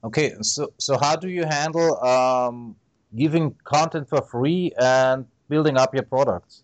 Okay, 0.04 0.34
so 0.42 0.72
so 0.78 0.98
how 0.98 1.16
do 1.16 1.30
you 1.30 1.46
handle 1.46 2.04
um, 2.06 2.76
giving 3.16 3.56
content 3.64 4.08
for 4.08 4.22
free 4.22 4.72
and 4.80 5.26
building 5.48 5.78
up 5.78 5.94
your 5.94 6.04
products? 6.04 6.64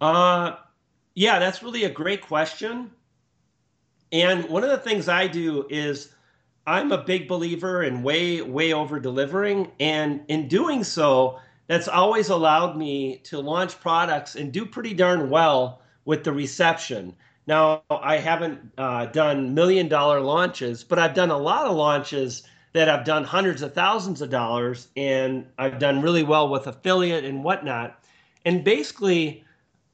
Uh, 0.00 0.56
yeah, 1.14 1.38
that's 1.38 1.62
really 1.62 1.84
a 1.84 1.90
great 1.90 2.22
question. 2.22 2.90
And 4.10 4.48
one 4.48 4.64
of 4.64 4.70
the 4.70 4.78
things 4.78 5.08
I 5.08 5.26
do 5.26 5.66
is 5.68 6.13
I'm 6.66 6.92
a 6.92 6.98
big 6.98 7.28
believer 7.28 7.82
in 7.82 8.02
way 8.02 8.40
way 8.40 8.72
over 8.72 8.98
delivering, 8.98 9.70
and 9.78 10.22
in 10.28 10.48
doing 10.48 10.82
so, 10.82 11.38
that's 11.66 11.88
always 11.88 12.30
allowed 12.30 12.76
me 12.76 13.18
to 13.24 13.40
launch 13.40 13.80
products 13.80 14.34
and 14.34 14.52
do 14.52 14.64
pretty 14.64 14.94
darn 14.94 15.28
well 15.28 15.82
with 16.06 16.24
the 16.24 16.32
reception. 16.32 17.14
Now, 17.46 17.82
I 17.90 18.16
haven't 18.16 18.72
uh, 18.78 19.06
done 19.06 19.54
million 19.54 19.88
dollar 19.88 20.20
launches, 20.20 20.84
but 20.84 20.98
I've 20.98 21.14
done 21.14 21.30
a 21.30 21.36
lot 21.36 21.66
of 21.66 21.76
launches 21.76 22.44
that 22.72 22.88
I've 22.88 23.04
done 23.04 23.24
hundreds 23.24 23.60
of 23.60 23.74
thousands 23.74 24.22
of 24.22 24.30
dollars, 24.30 24.88
and 24.96 25.46
I've 25.58 25.78
done 25.78 26.00
really 26.00 26.22
well 26.22 26.48
with 26.48 26.66
affiliate 26.66 27.24
and 27.24 27.44
whatnot. 27.44 28.02
And 28.46 28.64
basically, 28.64 29.44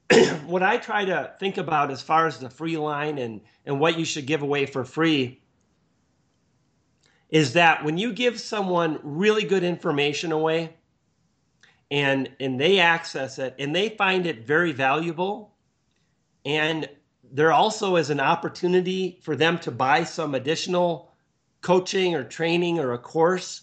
what 0.47 0.63
I 0.63 0.77
try 0.77 1.05
to 1.05 1.33
think 1.41 1.59
about 1.59 1.91
as 1.91 2.01
far 2.01 2.29
as 2.29 2.39
the 2.39 2.49
free 2.49 2.77
line 2.77 3.19
and, 3.19 3.41
and 3.67 3.81
what 3.81 3.99
you 3.99 4.05
should 4.05 4.27
give 4.27 4.43
away 4.43 4.67
for 4.67 4.85
free 4.85 5.41
is 7.31 7.53
that 7.55 7.85
when 7.85 7.97
you 7.97 8.13
give 8.13 8.41
someone 8.41 8.99
really 9.03 9.45
good 9.45 9.65
information 9.65 10.33
away 10.33 10.75
and 11.91 12.29
and 12.39 12.61
they 12.61 12.79
access 12.79 13.39
it 13.39 13.55
and 13.59 13.75
they 13.75 13.89
find 13.89 14.27
it 14.27 14.47
very 14.47 14.73
valuable 14.73 15.55
and 16.45 16.89
there 17.33 17.53
also 17.53 17.97
is 17.97 18.11
an 18.11 18.21
opportunity 18.21 19.19
for 19.23 19.37
them 19.37 19.59
to 19.59 19.71
buy 19.71 20.05
some 20.05 20.35
additional 20.35 21.13
coaching 21.61 22.15
or 22.15 22.25
training 22.25 22.79
or 22.79 22.93
a 22.93 22.99
course. 22.99 23.63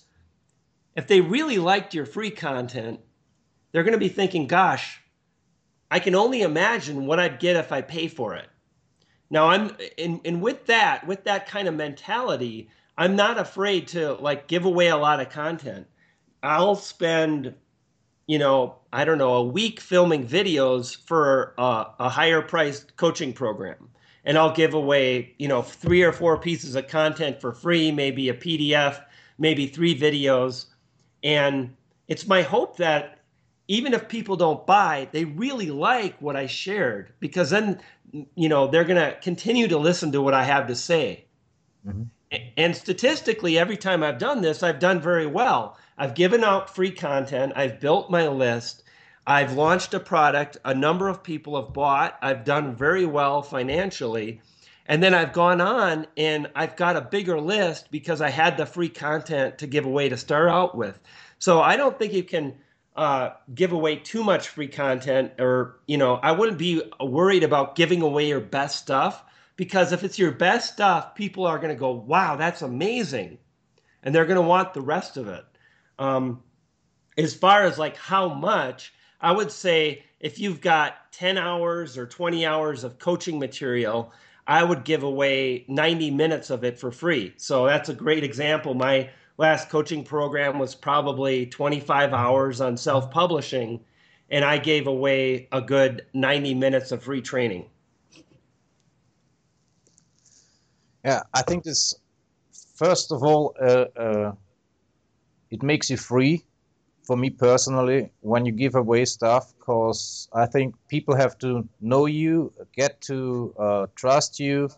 If 0.96 1.08
they 1.08 1.22
really 1.22 1.58
liked 1.58 1.94
your 1.94 2.06
free 2.06 2.32
content, 2.32 3.00
they're 3.72 3.84
going 3.84 3.94
to 3.94 4.00
be 4.00 4.10
thinking, 4.10 4.48
gosh, 4.48 5.02
I 5.92 6.00
can 6.00 6.16
only 6.16 6.42
imagine 6.42 7.06
what 7.06 7.20
I'd 7.20 7.40
get 7.40 7.56
if 7.56 7.72
I 7.72 7.82
pay 7.82 8.08
for 8.08 8.36
it. 8.36 8.48
Now 9.30 9.50
I'm 9.50 9.76
and, 9.98 10.22
and 10.24 10.42
with 10.42 10.66
that, 10.68 11.06
with 11.06 11.26
that 11.26 11.48
kind 11.48 11.68
of 11.68 11.74
mentality, 11.74 12.70
I'm 12.98 13.16
not 13.16 13.38
afraid 13.38 13.88
to 13.90 14.14
like 14.14 14.48
give 14.48 14.66
away 14.66 14.88
a 14.88 14.98
lot 14.98 15.20
of 15.20 15.30
content. 15.30 15.88
I'll 16.42 16.76
spend 16.76 17.56
you 18.28 18.38
know, 18.38 18.76
I 18.92 19.06
don't 19.06 19.18
know, 19.18 19.36
a 19.36 19.44
week 19.44 19.80
filming 19.80 20.28
videos 20.28 20.96
for 20.96 21.54
a, 21.58 21.88
a 22.00 22.10
higher 22.10 22.42
priced 22.42 22.96
coaching 22.98 23.34
program. 23.34 23.90
And 24.26 24.38
I'll 24.38 24.54
give 24.54 24.74
away, 24.74 25.34
you 25.40 25.48
know, 25.48 25.62
three 25.62 26.04
or 26.04 26.12
four 26.12 26.38
pieces 26.38 26.76
of 26.76 26.90
content 26.90 27.40
for 27.40 27.54
free, 27.54 27.92
maybe 27.92 28.28
a 28.28 28.34
PDF, 28.34 29.02
maybe 29.38 29.68
three 29.68 29.98
videos. 29.98 30.66
And 31.24 31.74
it's 32.10 32.28
my 32.28 32.42
hope 32.42 32.76
that 32.78 33.20
even 33.70 33.94
if 33.94 34.10
people 34.10 34.36
don't 34.36 34.68
buy, 34.68 35.08
they 35.14 35.24
really 35.24 35.72
like 35.72 36.22
what 36.22 36.36
I 36.36 36.48
shared 36.48 37.14
because 37.22 37.50
then, 37.50 37.80
you 38.36 38.50
know, 38.50 38.68
they're 38.68 38.84
going 38.84 39.02
to 39.02 39.18
continue 39.22 39.70
to 39.70 39.78
listen 39.78 40.12
to 40.12 40.22
what 40.22 40.34
I 40.34 40.44
have 40.44 40.68
to 40.68 40.76
say. 40.76 41.26
Mm-hmm. 41.88 42.04
And 42.58 42.76
statistically, 42.76 43.60
every 43.60 43.78
time 43.78 44.02
I've 44.02 44.18
done 44.18 44.42
this, 44.42 44.64
I've 44.64 44.80
done 44.80 45.00
very 45.00 45.28
well. 45.28 45.78
I've 45.96 46.16
given 46.16 46.44
out 46.44 46.74
free 46.74 46.92
content, 46.92 47.54
I've 47.56 47.80
built 47.80 48.10
my 48.10 48.28
list, 48.28 48.84
I've 49.28 49.54
launched 49.54 49.94
a 49.94 50.00
product, 50.00 50.58
a 50.66 50.74
number 50.74 51.08
of 51.08 51.22
people 51.22 51.62
have 51.62 51.74
bought, 51.74 52.18
I've 52.22 52.44
done 52.44 52.76
very 52.76 53.06
well 53.06 53.42
financially. 53.42 54.42
And 54.88 55.04
then 55.04 55.14
I've 55.14 55.34
gone 55.34 55.60
on 55.60 56.08
and 56.16 56.50
I've 56.56 56.76
got 56.76 56.96
a 56.96 57.02
bigger 57.02 57.40
list 57.42 57.92
because 57.92 58.22
I 58.22 58.30
had 58.30 58.58
the 58.58 58.66
free 58.66 58.90
content 58.90 59.58
to 59.60 59.68
give 59.68 59.86
away 59.86 60.10
to 60.10 60.18
start 60.18 60.50
out 60.50 60.76
with. 60.76 61.00
So 61.40 61.62
I 61.62 61.76
don't 61.78 62.00
think 62.00 62.14
you 62.14 62.24
can 62.24 62.56
uh, 62.96 63.32
give 63.54 63.74
away 63.74 63.98
too 63.98 64.24
much 64.24 64.48
free 64.48 64.70
content, 64.70 65.34
or, 65.40 65.78
you 65.88 65.98
know, 65.98 66.16
I 66.16 66.32
wouldn't 66.32 66.58
be 66.58 66.82
worried 67.00 67.44
about 67.44 67.76
giving 67.76 68.02
away 68.02 68.28
your 68.28 68.40
best 68.40 68.78
stuff 68.78 69.24
because 69.58 69.92
if 69.92 70.04
it's 70.04 70.20
your 70.20 70.32
best 70.32 70.72
stuff, 70.74 71.16
people 71.16 71.46
are 71.46 71.58
going 71.58 71.74
to 71.74 71.80
go, 71.80 71.92
wow, 71.92 72.36
that's 72.36 72.62
amazing. 72.62 73.40
And 74.04 74.14
they're 74.14 74.26
going 74.26 74.42
to 74.42 74.48
want 74.48 74.74
the 74.74 74.82
rest 74.82 75.18
of 75.18 75.28
it. 75.28 75.44
Um, 76.00 76.44
as 77.18 77.34
far 77.34 77.64
as 77.64 77.80
like 77.80 77.98
how 77.98 78.30
much, 78.30 78.94
I 79.20 79.32
would 79.32 79.52
say 79.52 80.06
if 80.20 80.40
you've 80.40 80.62
got 80.62 81.12
10 81.12 81.38
hours 81.38 81.98
or 81.98 82.06
20 82.06 82.46
hours 82.46 82.84
of 82.84 83.00
coaching 83.00 83.40
material, 83.40 84.14
I 84.46 84.64
would 84.64 84.86
give 84.86 85.04
away 85.04 85.66
90 85.68 86.12
minutes 86.12 86.52
of 86.52 86.64
it 86.64 86.80
for 86.80 86.92
free. 86.92 87.34
So 87.38 87.66
that's 87.66 87.90
a 87.90 87.94
great 87.94 88.24
example. 88.24 88.76
My 88.76 89.10
last 89.38 89.70
coaching 89.70 90.04
program 90.04 90.60
was 90.60 90.76
probably 90.76 91.48
25 91.48 92.14
hours 92.14 92.62
on 92.62 92.78
self 92.78 93.10
publishing, 93.10 93.84
and 94.30 94.46
I 94.46 94.60
gave 94.60 94.86
away 94.86 95.48
a 95.52 95.62
good 95.62 96.06
90 96.14 96.54
minutes 96.54 96.92
of 96.92 97.04
free 97.04 97.22
training. 97.22 97.66
Yeah, 101.08 101.24
I 101.34 101.42
think 101.42 101.64
this, 101.64 101.94
first 102.76 103.14
of 103.14 103.24
all, 103.24 103.56
uh, 103.62 103.86
uh, 103.96 104.32
it 105.50 105.64
makes 105.64 105.90
you 105.90 105.96
free 105.96 106.44
for 107.06 107.16
me 107.16 107.30
personally 107.30 108.12
when 108.20 108.46
you 108.46 108.52
give 108.52 108.76
away 108.76 109.06
stuff 109.06 109.54
because 109.58 110.28
I 110.34 110.48
think 110.48 110.76
people 110.90 111.16
have 111.16 111.38
to 111.38 111.66
know 111.80 112.08
you, 112.08 112.52
get 112.76 113.00
to 113.04 113.56
uh, 113.58 113.86
trust 113.96 114.42
you, 114.42 114.70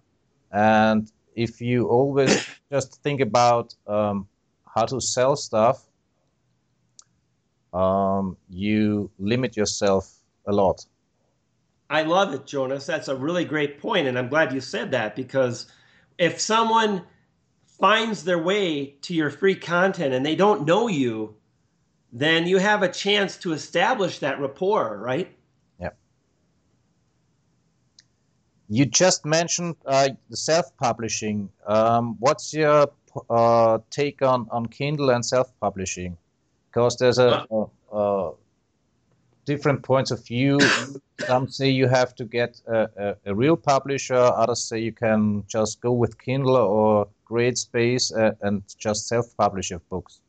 and 0.51 1.11
if 1.33 1.61
you 1.61 1.87
always 1.87 2.45
just 2.71 3.01
think 3.01 3.21
about 3.21 3.73
um, 3.87 4.27
how 4.75 4.85
to 4.85 5.01
sell 5.01 5.35
stuff, 5.35 5.83
um, 7.73 8.37
you 8.51 9.09
limit 9.17 9.57
yourself 9.57 10.13
a 10.45 10.51
lot. 10.51 10.85
I 11.89 12.03
love 12.03 12.35
it, 12.35 12.45
Jonas. 12.45 12.85
That's 12.85 13.07
a 13.07 13.15
really 13.15 13.45
great 13.45 13.79
point, 13.79 14.05
and 14.05 14.15
I'm 14.15 14.29
glad 14.29 14.53
you 14.53 14.61
said 14.61 14.91
that 14.91 15.15
because 15.15 15.65
if 16.19 16.39
someone 16.39 17.03
finds 17.79 18.25
their 18.25 18.37
way 18.37 18.97
to 19.01 19.13
your 19.15 19.29
free 19.29 19.55
content 19.55 20.13
and 20.13 20.25
they 20.25 20.35
don't 20.35 20.65
know 20.65 20.87
you, 20.87 21.35
then 22.11 22.45
you 22.45 22.57
have 22.57 22.83
a 22.83 22.89
chance 22.89 23.37
to 23.37 23.53
establish 23.53 24.19
that 24.19 24.39
rapport, 24.39 24.97
right? 24.97 25.33
Yeah. 25.79 25.91
You 28.67 28.85
just 28.85 29.25
mentioned 29.25 29.77
uh, 29.85 30.09
the 30.29 30.37
self-publishing. 30.37 31.49
Um, 31.65 32.17
what's 32.19 32.53
your 32.53 32.91
uh, 33.29 33.79
take 33.89 34.21
on, 34.21 34.47
on 34.51 34.65
Kindle 34.65 35.11
and 35.11 35.25
self-publishing? 35.25 36.17
Because 36.69 36.97
there's 36.97 37.17
a, 37.17 37.45
a, 37.49 37.65
a, 37.97 38.31
different 39.45 39.83
points 39.83 40.11
of 40.11 40.25
view. 40.25 40.59
Some 41.27 41.49
say 41.49 41.69
you 41.69 41.87
have 41.87 42.15
to 42.15 42.25
get 42.25 42.61
a, 42.67 43.15
a, 43.25 43.35
real 43.35 43.57
publisher. 43.57 44.15
Others 44.15 44.63
say 44.63 44.79
you 44.79 44.91
can 44.91 45.43
just 45.47 45.81
go 45.81 45.91
with 45.91 46.17
Kindle 46.19 46.55
or 46.55 47.07
CreateSpace 47.29 48.17
uh, 48.17 48.33
and 48.41 48.63
just 48.77 49.07
self-publish 49.07 49.69
your 49.69 49.81
books? 49.89 50.21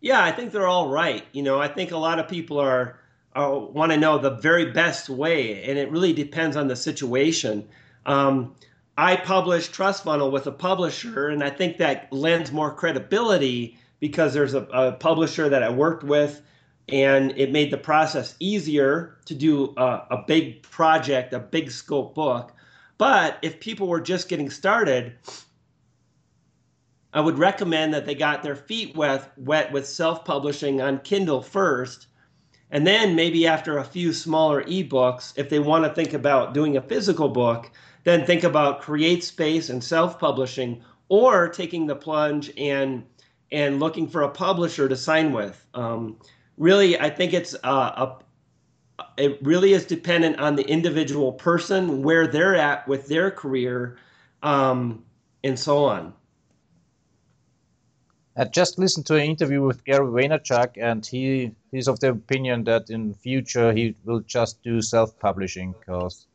Yeah, 0.00 0.22
I 0.22 0.32
think 0.32 0.52
they're 0.52 0.66
all 0.66 0.88
right. 0.88 1.24
You 1.32 1.42
know, 1.42 1.60
I 1.60 1.68
think 1.68 1.90
a 1.90 1.98
lot 1.98 2.18
of 2.18 2.28
people 2.28 2.58
are, 2.58 2.98
are 3.34 3.58
want 3.58 3.92
to 3.92 3.98
know 3.98 4.18
the 4.18 4.30
very 4.30 4.72
best 4.72 5.08
way, 5.08 5.62
and 5.64 5.78
it 5.78 5.90
really 5.90 6.12
depends 6.12 6.56
on 6.56 6.68
the 6.68 6.76
situation. 6.76 7.68
Um, 8.06 8.54
I 8.96 9.16
publish 9.16 9.68
Trust 9.68 10.04
Funnel 10.04 10.30
with 10.30 10.46
a 10.46 10.52
publisher, 10.52 11.28
and 11.28 11.44
I 11.44 11.50
think 11.50 11.76
that 11.78 12.12
lends 12.12 12.50
more 12.50 12.72
credibility 12.72 13.78
because 14.00 14.32
there's 14.32 14.54
a, 14.54 14.62
a 14.72 14.92
publisher 14.92 15.48
that 15.50 15.62
I 15.62 15.70
worked 15.70 16.02
with, 16.02 16.42
and 16.90 17.32
it 17.36 17.52
made 17.52 17.70
the 17.70 17.78
process 17.78 18.34
easier 18.40 19.18
to 19.26 19.34
do 19.34 19.74
a, 19.76 20.06
a 20.10 20.24
big 20.26 20.62
project, 20.62 21.32
a 21.32 21.38
big 21.38 21.70
scope 21.70 22.14
book. 22.14 22.52
But 22.98 23.38
if 23.42 23.60
people 23.60 23.86
were 23.88 24.00
just 24.00 24.28
getting 24.28 24.50
started, 24.50 25.14
I 27.12 27.20
would 27.20 27.38
recommend 27.38 27.94
that 27.94 28.06
they 28.06 28.14
got 28.14 28.42
their 28.42 28.56
feet 28.56 28.94
wet, 28.96 29.32
wet 29.36 29.72
with 29.72 29.86
self 29.86 30.24
publishing 30.24 30.80
on 30.80 31.00
Kindle 31.00 31.42
first. 31.42 32.06
And 32.70 32.86
then 32.86 33.16
maybe 33.16 33.46
after 33.46 33.78
a 33.78 33.84
few 33.84 34.12
smaller 34.12 34.62
ebooks, 34.64 35.32
if 35.36 35.48
they 35.48 35.58
want 35.58 35.84
to 35.84 35.94
think 35.94 36.12
about 36.12 36.54
doing 36.54 36.76
a 36.76 36.82
physical 36.82 37.28
book, 37.28 37.70
then 38.04 38.24
think 38.24 38.44
about 38.44 38.80
CreateSpace 38.80 39.70
and 39.70 39.82
self-publishing 39.82 40.82
or 41.08 41.48
taking 41.48 41.86
the 41.86 41.96
plunge 41.96 42.50
and 42.56 43.04
and 43.52 43.80
looking 43.80 44.06
for 44.06 44.22
a 44.22 44.28
publisher 44.28 44.88
to 44.88 44.96
sign 44.96 45.32
with. 45.32 45.66
Um, 45.74 46.18
really, 46.60 47.00
I 47.00 47.10
think 47.10 47.32
it's 47.32 47.56
uh, 47.64 47.66
a 47.68 48.16
it 49.16 49.38
really 49.42 49.72
is 49.72 49.86
dependent 49.86 50.38
on 50.38 50.56
the 50.56 50.68
individual 50.68 51.32
person, 51.32 52.02
where 52.02 52.26
they're 52.26 52.54
at 52.54 52.86
with 52.86 53.08
their 53.08 53.30
career, 53.30 53.96
um, 54.42 55.02
and 55.42 55.58
so 55.58 55.84
on. 55.84 56.12
I 58.36 58.44
just 58.44 58.78
listened 58.78 59.06
to 59.06 59.16
an 59.16 59.22
interview 59.22 59.62
with 59.62 59.84
Gary 59.84 60.06
Vaynerchuk, 60.06 60.76
and 60.80 61.04
he 61.04 61.52
he's 61.72 61.88
of 61.88 61.98
the 62.00 62.10
opinion 62.10 62.64
that 62.64 62.90
in 62.90 63.14
future 63.14 63.72
he 63.72 63.94
will 64.04 64.20
just 64.20 64.62
do 64.62 64.80
self-publishing 64.80 65.74
because 65.80 66.26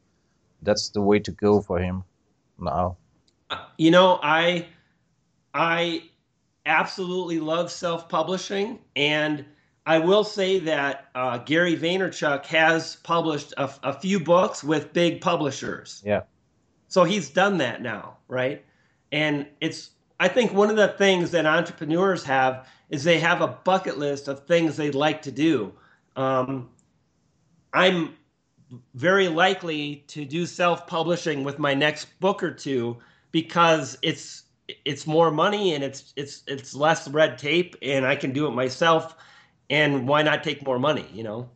that's 0.63 0.89
the 0.89 1.01
way 1.01 1.19
to 1.19 1.31
go 1.31 1.61
for 1.61 1.79
him 1.79 2.03
now. 2.59 2.97
You 3.77 3.91
know, 3.91 4.19
I 4.23 4.65
I 5.53 6.03
absolutely 6.65 7.39
love 7.39 7.71
self-publishing, 7.71 8.79
and 8.95 9.45
I 9.85 9.99
will 9.99 10.23
say 10.23 10.59
that 10.59 11.09
uh, 11.13 11.37
Gary 11.39 11.77
Vaynerchuk 11.77 12.45
has 12.45 12.95
published 12.97 13.53
a, 13.57 13.69
a 13.83 13.93
few 13.93 14.19
books 14.19 14.63
with 14.63 14.93
big 14.93 15.21
publishers. 15.21 16.01
Yeah. 16.03 16.23
So 16.87 17.03
he's 17.03 17.29
done 17.29 17.57
that 17.59 17.81
now, 17.81 18.17
right? 18.27 18.63
And 19.11 19.45
it's 19.61 19.91
I 20.19 20.27
think 20.27 20.53
one 20.53 20.69
of 20.69 20.75
the 20.75 20.89
things 20.89 21.31
that 21.31 21.45
entrepreneurs 21.45 22.23
have 22.23 22.67
is 22.89 23.03
they 23.03 23.19
have 23.19 23.41
a 23.41 23.47
bucket 23.47 23.97
list 23.97 24.27
of 24.27 24.45
things 24.45 24.77
they'd 24.77 24.95
like 24.95 25.21
to 25.23 25.31
do. 25.31 25.73
Um, 26.15 26.69
I'm 27.73 28.15
very 28.93 29.27
likely 29.27 30.03
to 30.07 30.25
do 30.25 30.45
self-publishing 30.45 31.43
with 31.43 31.59
my 31.59 31.73
next 31.73 32.19
book 32.19 32.41
or 32.41 32.51
two 32.51 32.97
because 33.31 33.97
it's 34.01 34.43
it's 34.85 35.05
more 35.05 35.29
money 35.29 35.75
and 35.75 35.83
it's 35.83 36.13
it's 36.15 36.43
it's 36.47 36.73
less 36.73 37.07
red 37.07 37.37
tape 37.37 37.75
and 37.81 38.05
I 38.05 38.15
can 38.15 38.31
do 38.31 38.47
it 38.47 38.51
myself 38.51 39.15
and 39.69 40.07
why 40.07 40.21
not 40.21 40.43
take 40.43 40.65
more 40.65 40.79
money, 40.79 41.05
you 41.13 41.23
know? 41.23 41.49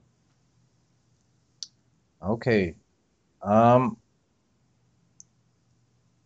Okay. 2.22 2.76
Um, 3.42 3.98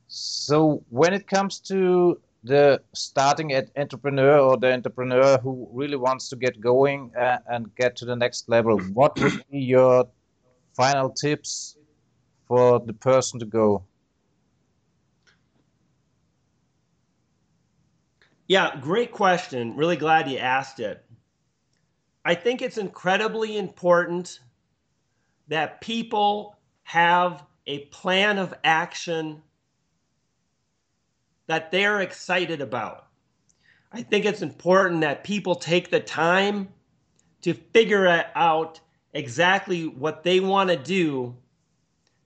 so 0.08 0.84
when 0.90 1.14
it 1.14 1.28
comes 1.28 1.60
to 1.62 2.20
the 2.44 2.82
starting 2.94 3.54
at 3.54 3.70
entrepreneur 3.78 4.38
or 4.40 4.58
the 4.58 4.74
entrepreneur 4.74 5.38
who 5.38 5.68
really 5.72 5.96
wants 5.96 6.30
to 6.30 6.36
get 6.36 6.60
going 6.60 7.12
uh, 7.16 7.38
and 7.48 7.74
get 7.76 7.96
to 7.98 8.06
the 8.06 8.16
next 8.16 8.50
level, 8.50 8.80
what 8.94 9.20
would 9.20 9.44
be 9.50 9.60
your 9.60 10.08
final 10.76 11.10
tips 11.10 11.78
for 12.48 12.80
the 12.80 12.94
person 12.94 13.40
to 13.40 13.46
go? 13.46 13.84
Yeah, 18.48 18.76
great 18.82 19.12
question. 19.12 19.76
Really 19.78 19.96
glad 19.96 20.30
you 20.30 20.38
asked 20.38 20.80
it. 20.80 21.06
I 22.26 22.36
think 22.36 22.62
it's 22.62 22.78
incredibly 22.78 23.58
important 23.58 24.40
that 25.48 25.82
people 25.82 26.58
have 26.84 27.44
a 27.68 27.80
plan 27.86 28.38
of 28.38 28.54
action 28.64 29.42
that 31.48 31.72
they're 31.72 32.02
excited 32.02 32.62
about. 32.62 33.08
I 33.92 34.02
think 34.02 34.26
it's 34.26 34.42
important 34.42 35.02
that 35.02 35.24
people 35.24 35.56
take 35.56 35.90
the 35.90 36.00
time 36.00 36.70
to 37.42 37.54
figure 37.54 38.08
out 38.36 38.80
exactly 39.14 39.86
what 39.86 40.24
they 40.24 40.40
want 40.40 40.70
to 40.70 40.78
do, 40.78 41.36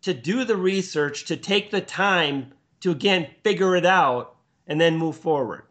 to 0.03 0.13
do 0.13 0.45
the 0.45 0.55
research, 0.55 1.25
to 1.25 1.36
take 1.36 1.71
the 1.71 1.81
time 1.81 2.53
to 2.81 2.91
again 2.91 3.27
figure 3.43 3.75
it 3.75 3.86
out 3.86 4.36
and 4.67 4.79
then 4.79 4.95
move 4.97 5.17
forward. 5.17 5.63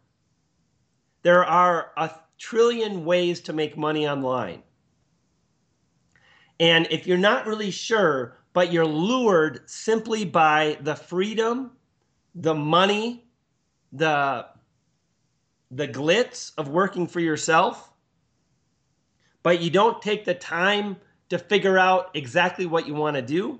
There 1.22 1.44
are 1.44 1.92
a 1.96 2.10
trillion 2.38 3.05
ways 3.05 3.40
to 3.42 3.53
make 3.53 3.77
money 3.77 4.09
online. 4.09 4.62
And 6.59 6.87
if 6.90 7.07
you're 7.07 7.18
not 7.18 7.46
really 7.46 7.70
sure, 7.70 8.38
but 8.53 8.72
you're 8.72 8.87
lured 8.87 9.68
simply 9.68 10.25
by 10.25 10.79
the 10.81 10.94
freedom, 10.94 11.72
the 12.35 12.55
money, 12.55 13.25
the 13.92 14.46
the 15.70 15.88
glitz 15.88 16.53
of 16.57 16.68
working 16.68 17.09
for 17.09 17.18
yourself, 17.18 17.92
but 19.42 19.61
you 19.61 19.68
don't 19.68 20.01
take 20.01 20.25
the 20.25 20.35
time 20.35 20.96
to 21.29 21.38
figure 21.38 21.77
out 21.77 22.11
exactly 22.14 22.66
what 22.66 22.87
you 22.87 22.94
want 22.94 23.16
to 23.16 23.22
do, 23.22 23.59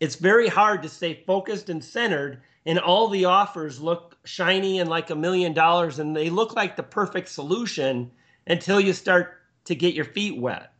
it's 0.00 0.16
very 0.16 0.48
hard 0.48 0.82
to 0.82 0.88
stay 0.88 1.22
focused 1.26 1.68
and 1.70 1.82
centered 1.82 2.42
and 2.64 2.78
all 2.78 3.08
the 3.08 3.24
offers 3.24 3.80
look 3.80 4.16
shiny 4.24 4.78
and 4.78 4.88
like 4.88 5.10
a 5.10 5.16
million 5.16 5.52
dollars 5.52 5.98
and 5.98 6.16
they 6.16 6.30
look 6.30 6.54
like 6.54 6.76
the 6.76 6.82
perfect 6.82 7.28
solution 7.28 8.10
until 8.46 8.80
you 8.80 8.92
start 8.92 9.40
to 9.64 9.74
get 9.74 9.94
your 9.94 10.04
feet 10.04 10.38
wet. 10.38 10.72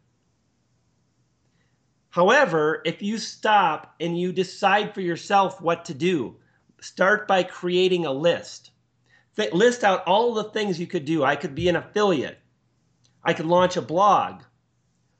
However, 2.11 2.83
if 2.85 3.03
you 3.03 3.19
stop 3.19 3.95
and 3.99 4.19
you 4.19 4.33
decide 4.33 4.95
for 4.95 5.01
yourself 5.01 5.61
what 5.61 5.87
to 5.87 5.95
do, 5.95 6.37
start 6.81 7.27
by 7.27 7.43
creating 7.43 8.05
a 8.05 8.13
list. 8.13 8.71
list 9.53 9.83
out 9.83 10.05
all 10.05 10.35
the 10.35 10.45
things 10.45 10.79
you 10.79 10.87
could 10.87 11.05
do. 11.05 11.25
I 11.25 11.37
could 11.37 11.55
be 11.55 11.69
an 11.69 11.77
affiliate. 11.77 12.39
I 13.25 13.33
could 13.33 13.47
launch 13.47 13.77
a 13.77 13.83
blog. 13.83 14.43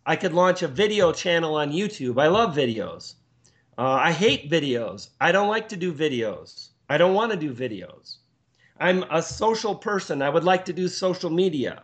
I 0.05 0.17
could 0.17 0.35
launch 0.35 0.63
a 0.63 0.69
video 0.69 1.13
channel 1.13 1.55
on 1.55 1.73
YouTube. 1.73 2.21
I 2.21 2.27
love 2.27 2.55
videos. 2.55 3.15
Uh, 3.83 3.99
I 4.01 4.13
hate 4.13 4.49
videos. 4.49 5.09
I 5.21 5.33
don't 5.33 5.49
like 5.49 5.69
to 5.71 5.77
do 5.77 5.93
videos. 5.93 6.69
I 6.89 6.97
don't 6.99 7.15
want 7.15 7.33
to 7.33 7.37
do 7.37 7.53
videos. 7.53 8.19
I'm 8.79 9.03
a 9.11 9.21
social 9.21 9.75
person. 9.75 10.23
I 10.23 10.29
would 10.29 10.45
like 10.45 10.65
to 10.67 10.73
do 10.73 10.87
social 10.87 11.31
media. 11.31 11.83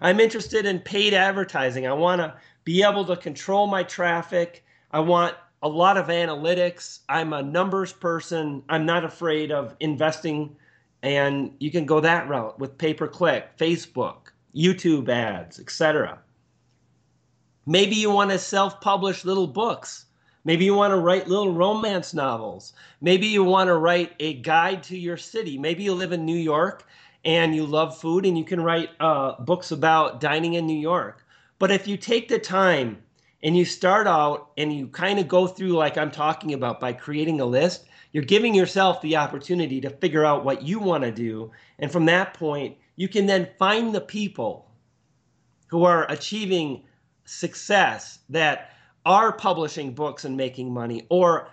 I'm 0.00 0.20
interested 0.20 0.66
in 0.66 0.78
paid 0.78 1.14
advertising. 1.14 1.84
I 1.84 1.94
want 1.94 2.20
to 2.20 2.32
be 2.62 2.84
able 2.84 3.04
to 3.06 3.16
control 3.16 3.66
my 3.66 3.82
traffic. 3.82 4.64
I 4.92 5.00
want 5.00 5.34
a 5.64 5.68
lot 5.68 5.96
of 5.96 6.06
analytics. 6.06 7.00
I'm 7.08 7.32
a 7.32 7.42
numbers 7.42 7.92
person. 7.92 8.62
I'm 8.68 8.86
not 8.86 9.04
afraid 9.04 9.50
of 9.50 9.74
investing. 9.80 10.54
And 11.02 11.56
you 11.58 11.72
can 11.72 11.86
go 11.86 11.98
that 11.98 12.28
route 12.28 12.60
with 12.60 12.78
pay 12.78 12.94
per 12.94 13.08
click, 13.08 13.58
Facebook, 13.58 14.28
YouTube 14.54 15.08
ads, 15.08 15.58
etc. 15.58 16.20
Maybe 17.66 17.96
you 17.96 18.12
want 18.12 18.30
to 18.30 18.38
self 18.38 18.80
publish 18.80 19.24
little 19.24 19.48
books 19.48 20.06
Maybe 20.44 20.64
you 20.64 20.74
want 20.74 20.90
to 20.92 20.96
write 20.96 21.28
little 21.28 21.52
romance 21.52 22.12
novels. 22.14 22.72
Maybe 23.00 23.28
you 23.28 23.44
want 23.44 23.68
to 23.68 23.76
write 23.76 24.14
a 24.18 24.34
guide 24.34 24.82
to 24.84 24.98
your 24.98 25.16
city. 25.16 25.56
Maybe 25.56 25.84
you 25.84 25.94
live 25.94 26.12
in 26.12 26.24
New 26.24 26.36
York 26.36 26.84
and 27.24 27.54
you 27.54 27.64
love 27.64 27.96
food 27.96 28.26
and 28.26 28.36
you 28.36 28.44
can 28.44 28.60
write 28.60 28.90
uh, 28.98 29.40
books 29.40 29.70
about 29.70 30.20
dining 30.20 30.54
in 30.54 30.66
New 30.66 30.78
York. 30.78 31.24
But 31.60 31.70
if 31.70 31.86
you 31.86 31.96
take 31.96 32.28
the 32.28 32.40
time 32.40 33.02
and 33.44 33.56
you 33.56 33.64
start 33.64 34.08
out 34.08 34.50
and 34.56 34.72
you 34.72 34.88
kind 34.88 35.20
of 35.20 35.28
go 35.28 35.46
through, 35.46 35.72
like 35.72 35.96
I'm 35.96 36.10
talking 36.10 36.54
about, 36.54 36.80
by 36.80 36.92
creating 36.92 37.40
a 37.40 37.44
list, 37.44 37.86
you're 38.12 38.24
giving 38.24 38.54
yourself 38.54 39.00
the 39.00 39.16
opportunity 39.16 39.80
to 39.80 39.90
figure 39.90 40.24
out 40.24 40.44
what 40.44 40.62
you 40.62 40.80
want 40.80 41.04
to 41.04 41.12
do. 41.12 41.52
And 41.78 41.90
from 41.90 42.06
that 42.06 42.34
point, 42.34 42.76
you 42.96 43.08
can 43.08 43.26
then 43.26 43.48
find 43.58 43.94
the 43.94 44.00
people 44.00 44.68
who 45.68 45.84
are 45.84 46.10
achieving 46.10 46.82
success 47.24 48.18
that 48.28 48.72
are 49.04 49.32
publishing 49.32 49.92
books 49.92 50.24
and 50.24 50.36
making 50.36 50.72
money 50.72 51.06
or 51.08 51.48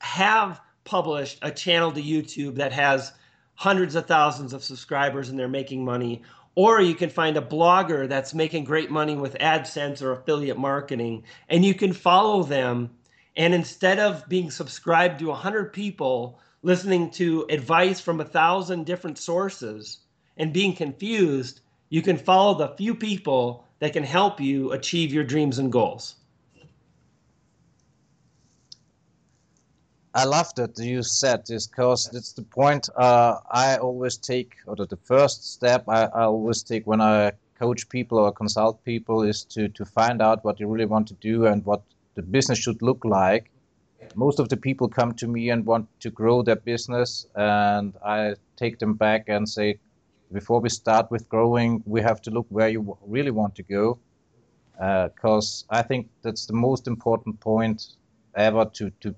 have 0.00 0.60
published 0.84 1.38
a 1.42 1.50
channel 1.50 1.92
to 1.92 2.02
YouTube 2.02 2.56
that 2.56 2.72
has 2.72 3.12
hundreds 3.54 3.94
of 3.94 4.06
thousands 4.06 4.52
of 4.52 4.64
subscribers 4.64 5.28
and 5.28 5.38
they're 5.38 5.48
making 5.48 5.84
money. 5.84 6.22
Or 6.54 6.80
you 6.80 6.94
can 6.94 7.10
find 7.10 7.36
a 7.36 7.42
blogger 7.42 8.08
that's 8.08 8.34
making 8.34 8.64
great 8.64 8.90
money 8.90 9.16
with 9.16 9.38
AdSense 9.38 10.02
or 10.02 10.12
affiliate 10.12 10.58
marketing, 10.58 11.24
and 11.48 11.64
you 11.64 11.74
can 11.74 11.92
follow 11.92 12.42
them. 12.42 12.90
And 13.36 13.54
instead 13.54 13.98
of 13.98 14.28
being 14.28 14.50
subscribed 14.50 15.20
to 15.20 15.28
100 15.28 15.72
people 15.72 16.40
listening 16.62 17.10
to 17.10 17.46
advice 17.48 18.00
from 18.00 18.20
a 18.20 18.24
thousand 18.24 18.84
different 18.84 19.18
sources 19.18 19.98
and 20.36 20.52
being 20.52 20.74
confused, 20.74 21.60
you 21.88 22.02
can 22.02 22.16
follow 22.16 22.54
the 22.58 22.74
few 22.76 22.94
people 22.94 23.64
that 23.78 23.92
can 23.92 24.04
help 24.04 24.40
you 24.40 24.72
achieve 24.72 25.12
your 25.12 25.24
dreams 25.24 25.58
and 25.58 25.72
goals. 25.72 26.16
I 30.12 30.24
love 30.24 30.52
that 30.56 30.76
you 30.76 31.04
said 31.04 31.46
this 31.46 31.68
because 31.68 32.12
it's 32.12 32.32
the 32.32 32.42
point 32.42 32.88
uh, 32.96 33.36
I 33.48 33.76
always 33.76 34.16
take, 34.16 34.56
or 34.66 34.74
the 34.74 34.98
first 35.04 35.52
step 35.52 35.84
I, 35.88 36.06
I, 36.06 36.24
always 36.24 36.64
take 36.64 36.84
when 36.84 37.00
I 37.00 37.32
coach 37.54 37.88
people 37.88 38.18
or 38.18 38.32
consult 38.32 38.84
people 38.84 39.22
is 39.22 39.44
to, 39.44 39.68
to 39.68 39.84
find 39.84 40.20
out 40.20 40.44
what 40.44 40.58
you 40.58 40.66
really 40.66 40.86
want 40.86 41.06
to 41.08 41.14
do 41.14 41.46
and 41.46 41.64
what 41.64 41.82
the 42.16 42.22
business 42.22 42.58
should 42.58 42.82
look 42.82 43.04
like. 43.04 43.52
Most 44.16 44.40
of 44.40 44.48
the 44.48 44.56
people 44.56 44.88
come 44.88 45.14
to 45.14 45.28
me 45.28 45.50
and 45.50 45.64
want 45.64 45.86
to 46.00 46.10
grow 46.10 46.42
their 46.42 46.56
business, 46.56 47.26
and 47.36 47.94
I 48.04 48.34
take 48.56 48.80
them 48.80 48.94
back 48.94 49.28
and 49.28 49.48
say, 49.48 49.78
before 50.32 50.58
we 50.58 50.70
start 50.70 51.08
with 51.12 51.28
growing, 51.28 51.84
we 51.86 52.00
have 52.00 52.20
to 52.22 52.30
look 52.32 52.46
where 52.48 52.68
you 52.68 52.98
really 53.06 53.30
want 53.30 53.54
to 53.56 53.62
go, 53.62 53.98
because 54.72 55.66
uh, 55.70 55.76
I 55.76 55.82
think 55.82 56.08
that's 56.22 56.46
the 56.46 56.54
most 56.54 56.88
important 56.88 57.38
point 57.38 57.94
ever 58.34 58.64
to 58.64 58.90
to 59.00 59.14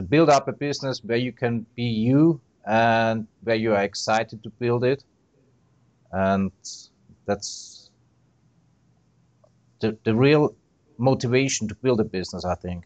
to 0.00 0.06
build 0.06 0.30
up 0.30 0.48
a 0.48 0.52
business 0.52 1.04
where 1.04 1.18
you 1.18 1.30
can 1.30 1.66
be 1.76 1.82
you 1.82 2.40
and 2.66 3.26
where 3.42 3.56
you 3.56 3.74
are 3.74 3.82
excited 3.82 4.42
to 4.42 4.48
build 4.58 4.82
it, 4.82 5.04
and 6.12 6.50
that's 7.26 7.90
the 9.80 9.96
the 10.04 10.14
real 10.14 10.54
motivation 10.96 11.68
to 11.68 11.74
build 11.74 12.00
a 12.00 12.04
business. 12.04 12.46
I 12.46 12.54
think. 12.54 12.84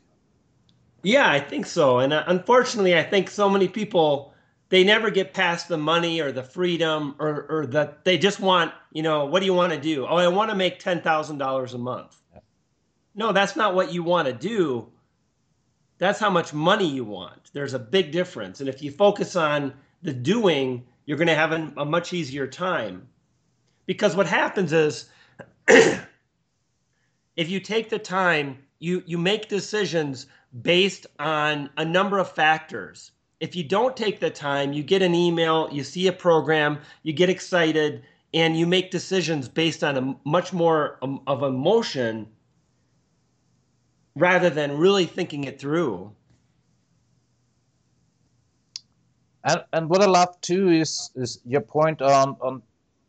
Yeah, 1.05 1.31
I 1.31 1.39
think 1.39 1.67
so, 1.67 1.99
and 2.01 2.13
uh, 2.13 2.25
unfortunately, 2.27 2.99
I 2.99 3.05
think 3.05 3.31
so 3.31 3.49
many 3.49 3.69
people 3.69 4.33
they 4.71 4.83
never 4.83 5.09
get 5.11 5.35
past 5.35 5.69
the 5.69 5.79
money 5.79 6.21
or 6.21 6.33
the 6.33 6.43
freedom 6.43 7.15
or 7.21 7.47
or 7.49 7.67
that 7.67 8.05
they 8.05 8.19
just 8.19 8.41
want 8.41 8.73
you 8.93 9.05
know 9.05 9.25
what 9.27 9.39
do 9.39 9.47
you 9.47 9.55
want 9.55 9.73
to 9.73 9.81
do? 9.81 10.05
Oh 10.05 10.17
i 10.17 10.27
want 10.27 10.51
to 10.51 10.57
make 10.57 10.83
$10000 10.83 11.75
a 11.75 11.79
month. 11.79 12.17
No 13.15 13.31
that's 13.31 13.55
not 13.55 13.77
what 13.77 13.93
you 13.93 14.03
want 14.03 14.27
to 14.27 14.35
do 14.35 14.91
that's 15.99 16.19
how 16.19 16.31
much 16.31 16.53
money 16.53 16.89
you 16.89 17.05
want. 17.05 17.51
There's 17.53 17.75
a 17.75 17.79
big 17.79 18.11
difference. 18.13 18.61
And 18.61 18.69
if 18.69 18.83
you 18.83 18.91
focus 18.91 19.37
on 19.37 19.73
the 20.03 20.13
doing 20.13 20.85
you're 21.07 21.19
going 21.19 21.29
to 21.29 21.35
have 21.35 21.53
a, 21.53 21.85
much 21.85 22.13
easier 22.13 22.47
time. 22.47 23.07
Because 23.87 24.17
what 24.17 24.27
happens 24.27 24.73
is 24.73 25.11
if 25.69 26.07
you 27.37 27.61
take 27.61 27.91
the 27.91 27.99
time 27.99 28.59
you 28.85 29.03
you 29.07 29.17
make 29.17 29.49
decisions 29.49 30.27
based 30.63 31.07
on 31.19 31.71
a 31.77 31.85
number 31.85 32.19
of 32.19 32.31
factors. 32.31 33.13
If 33.41 33.57
you 33.57 33.65
don't 33.65 33.97
take 33.97 34.21
the 34.21 34.31
time, 34.31 34.73
you 34.73 34.83
get 34.83 35.03
an 35.03 35.15
email, 35.15 35.69
you 35.73 35.83
see 35.83 36.07
a 36.07 36.13
program, 36.13 36.79
you 37.03 37.13
get 37.13 37.31
excited, 37.31 38.03
and 38.33 38.57
you 38.57 38.67
make 38.67 38.91
decisions 38.91 39.49
based 39.49 39.83
on 39.83 39.97
a 39.97 40.29
much 40.29 40.53
more 40.53 40.99
um, 41.03 41.23
of 41.27 41.43
emotion 41.43 42.29
rather 44.17 44.51
than 44.51 44.79
really 44.79 45.07
thinking 45.07 45.45
it 45.45 45.61
through. 45.61 46.13
And, 49.45 49.63
and 49.73 49.89
what 49.91 50.03
I 50.03 50.07
love 50.07 50.41
too 50.41 50.71
is 50.71 51.11
is 51.15 51.41
your 51.45 51.61
point 51.61 52.01
on 52.01 52.37
on 52.41 52.63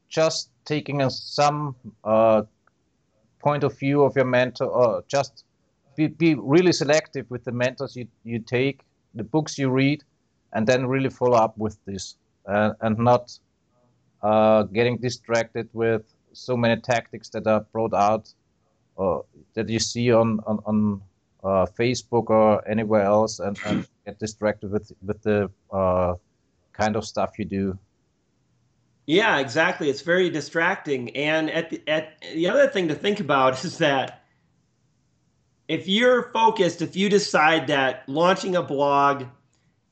just 0.10 0.50
taking 0.66 1.02
a, 1.02 1.10
some 1.10 1.76
uh, 2.04 2.44
point 3.40 3.64
of 3.64 3.78
view 3.78 4.04
of 4.04 4.16
your 4.16 4.26
mentor, 4.26 4.68
or 4.68 5.04
just 5.08 5.46
be, 5.96 6.08
be 6.08 6.36
really 6.36 6.72
selective 6.72 7.30
with 7.30 7.44
the 7.44 7.52
mentors 7.52 7.96
you, 7.96 8.08
you 8.24 8.40
take, 8.40 8.82
the 9.14 9.24
books 9.24 9.58
you 9.58 9.70
read, 9.70 10.04
and 10.54 10.66
then 10.68 10.88
really 10.88 11.10
follow 11.10 11.38
up 11.38 11.58
with 11.58 11.78
this 11.86 12.16
uh, 12.48 12.74
and 12.82 12.98
not 12.98 13.38
uh, 14.24 14.64
getting 14.64 14.98
distracted 14.98 15.70
with 15.74 16.04
so 16.34 16.58
many 16.58 16.82
tactics 16.82 17.30
that 17.30 17.46
are 17.48 17.62
brought 17.72 17.94
out 17.94 18.34
that 18.98 19.70
you 19.70 19.80
see 19.80 20.12
on 20.12 20.40
on, 20.46 20.60
on 20.66 21.02
uh, 21.44 21.66
Facebook 21.78 22.30
or 22.30 22.68
anywhere 22.68 23.04
else, 23.04 23.40
and, 23.40 23.58
and, 23.66 23.88
get 24.06 24.20
distracted 24.20 24.72
with 24.72 24.92
with 25.04 25.22
the 25.24 25.50
uh, 25.72 26.14
kind 26.74 26.96
of 26.96 27.06
stuff 27.06 27.40
you 27.40 27.46
do. 27.46 27.78
Yeah, 29.08 29.38
exactly. 29.38 29.90
It's 29.90 30.02
very 30.02 30.30
distracting. 30.30 31.16
And 31.16 31.50
at 31.52 31.70
the, 31.70 31.82
at 31.88 32.22
the 32.34 32.50
other 32.50 32.68
thing 32.68 32.88
to 32.88 32.96
think 32.96 33.20
about 33.20 33.64
is 33.66 33.78
that 33.80 34.24
if 35.68 35.88
you're 35.88 36.32
focused, 36.32 36.82
if 36.82 36.96
you 36.96 37.10
decide 37.10 37.68
that 37.68 38.08
launching 38.08 38.56
a 38.56 38.62
blog 38.62 39.26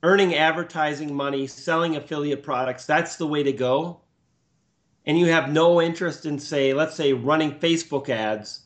earning 0.03 0.35
advertising 0.35 1.15
money, 1.15 1.47
selling 1.47 1.95
affiliate 1.95 2.43
products, 2.43 2.85
that's 2.85 3.15
the 3.15 3.25
way 3.25 3.41
to 3.41 3.53
go. 3.53 4.01
And 5.05 5.17
you 5.17 5.27
have 5.27 5.51
no 5.51 5.81
interest 5.81 6.25
in, 6.25 6.39
say, 6.39 6.73
let's 6.73 6.95
say 6.95 7.13
running 7.13 7.53
Facebook 7.59 8.09
ads, 8.09 8.62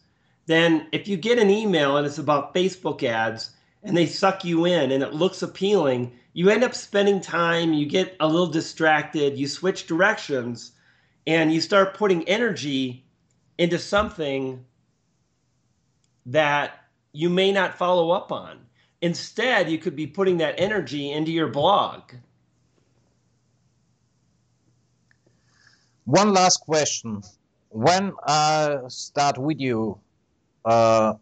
then 0.48 0.88
if 0.92 1.08
you 1.08 1.18
get 1.18 1.38
an 1.38 1.50
email 1.50 1.98
and 1.98 2.08
it's 2.08 2.18
about 2.18 2.56
Facebook 2.56 3.04
ads 3.04 3.52
and 3.84 3.96
they 3.96 4.06
suck 4.08 4.44
you 4.44 4.66
in 4.66 4.92
and 4.92 5.04
it 5.04 5.14
looks 5.14 5.42
appealing, 5.42 6.12
you 6.34 6.50
end 6.50 6.64
up 6.64 6.74
spending 6.74 7.22
time, 7.22 7.74
you 7.74 7.86
get 7.86 8.16
a 8.20 8.28
little 8.28 8.48
distracted, 8.48 9.38
you 9.38 9.48
switch 9.48 9.88
directions, 9.88 10.72
and 11.28 11.54
you 11.54 11.60
start 11.60 11.98
putting 11.98 12.28
energy 12.30 13.06
into 13.58 13.78
something 13.78 14.64
that 16.26 16.80
you 17.12 17.30
may 17.30 17.52
not 17.52 17.78
follow 17.78 18.12
up 18.12 18.32
on. 18.32 18.60
Instead, 19.02 19.70
you 19.70 19.78
could 19.78 19.96
be 19.96 20.08
putting 20.08 20.38
that 20.38 20.56
energy 20.60 21.12
into 21.12 21.32
your 21.32 21.48
blog. 21.48 22.14
One 26.06 26.34
last 26.34 26.62
question. 26.62 27.22
When 27.70 28.14
I 28.26 28.78
start 28.88 29.38
with 29.38 29.60
uh, 29.60 29.96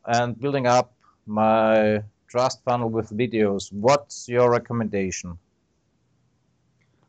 and 0.06 0.40
building 0.40 0.68
up 0.68 0.94
my 1.26 2.02
trust 2.28 2.64
funnel 2.64 2.90
with 2.90 3.10
videos, 3.12 3.72
what's 3.72 4.28
your 4.28 4.52
recommendation? 4.52 5.38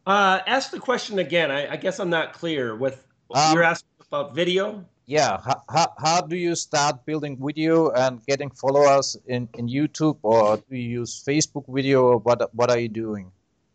Uh, 0.07 0.41
ask 0.47 0.71
the 0.71 0.79
question 0.79 1.19
again. 1.19 1.51
I, 1.51 1.73
I, 1.73 1.77
guess 1.77 1.99
I'm 1.99 2.11
not 2.11 2.33
clear. 2.33 2.77
With 2.77 3.05
um, 3.35 3.55
you're 3.55 3.65
asking 3.65 3.89
about 4.09 4.35
video 4.37 4.85
yeah 5.07 5.39
how, 5.45 5.63
how, 5.69 5.87
how 5.99 6.21
do 6.21 6.37
you 6.37 6.55
start 6.55 7.05
building 7.07 7.39
video 7.41 7.91
and 7.91 8.25
getting 8.27 8.51
followers 8.51 9.17
in, 9.27 9.49
in 9.55 9.69
youtube 9.69 10.19
or 10.23 10.57
do 10.57 10.77
you 10.77 11.01
use 11.01 11.23
facebook 11.25 11.65
video 11.69 12.05
or 12.05 12.19
what 12.19 12.55
what 12.55 12.71
are 12.71 12.79
you 12.79 12.89
doing 12.89 13.31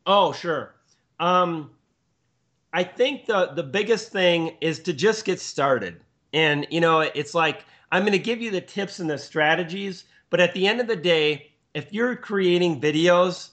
oh 0.06 0.34
sure 0.34 0.76
um, 1.20 1.72
i 2.74 2.84
think 2.84 3.26
the 3.26 3.52
the 3.56 3.64
biggest 3.64 4.12
thing 4.12 4.56
is 4.60 4.80
to 4.80 4.94
just 4.94 5.24
get 5.24 5.40
started 5.40 6.04
and 6.34 6.68
you 6.70 6.80
know 6.80 7.02
it's 7.02 7.34
like 7.34 7.66
i'm 7.92 8.04
going 8.04 8.12
to 8.12 8.20
give 8.20 8.42
you 8.42 8.52
the 8.52 8.62
tips 8.62 9.00
and 9.00 9.10
the 9.10 9.18
strategies 9.18 10.06
but 10.30 10.40
at 10.40 10.54
the 10.54 10.68
end 10.68 10.80
of 10.80 10.88
the 10.88 10.96
day 10.96 11.52
if 11.74 11.94
you're 11.94 12.16
creating 12.16 12.80
videos 12.80 13.50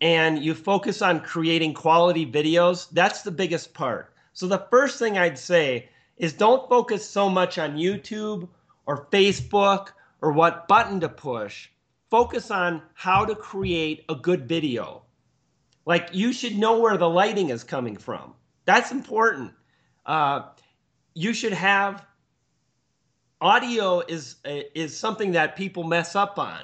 and 0.00 0.42
you 0.42 0.54
focus 0.54 1.02
on 1.02 1.20
creating 1.20 1.74
quality 1.74 2.24
videos 2.24 2.88
that's 2.92 3.22
the 3.22 3.30
biggest 3.30 3.74
part 3.74 4.12
so 4.32 4.46
the 4.46 4.66
first 4.70 4.98
thing 4.98 5.18
i'd 5.18 5.38
say 5.38 5.88
is 6.20 6.34
don't 6.34 6.68
focus 6.68 7.08
so 7.08 7.30
much 7.30 7.56
on 7.58 7.78
YouTube 7.78 8.46
or 8.86 9.06
Facebook 9.06 9.88
or 10.20 10.32
what 10.32 10.68
button 10.68 11.00
to 11.00 11.08
push. 11.08 11.70
Focus 12.10 12.50
on 12.50 12.82
how 12.92 13.24
to 13.24 13.34
create 13.34 14.04
a 14.10 14.14
good 14.14 14.46
video. 14.46 15.02
Like 15.86 16.10
you 16.12 16.34
should 16.34 16.58
know 16.58 16.78
where 16.78 16.98
the 16.98 17.08
lighting 17.08 17.48
is 17.48 17.64
coming 17.64 17.96
from. 17.96 18.34
That's 18.66 18.92
important. 18.92 19.52
Uh, 20.04 20.42
you 21.14 21.32
should 21.32 21.54
have 21.54 22.04
audio 23.40 24.00
is 24.00 24.36
uh, 24.44 24.60
is 24.74 24.96
something 24.96 25.32
that 25.32 25.56
people 25.56 25.84
mess 25.84 26.14
up 26.14 26.38
on. 26.38 26.60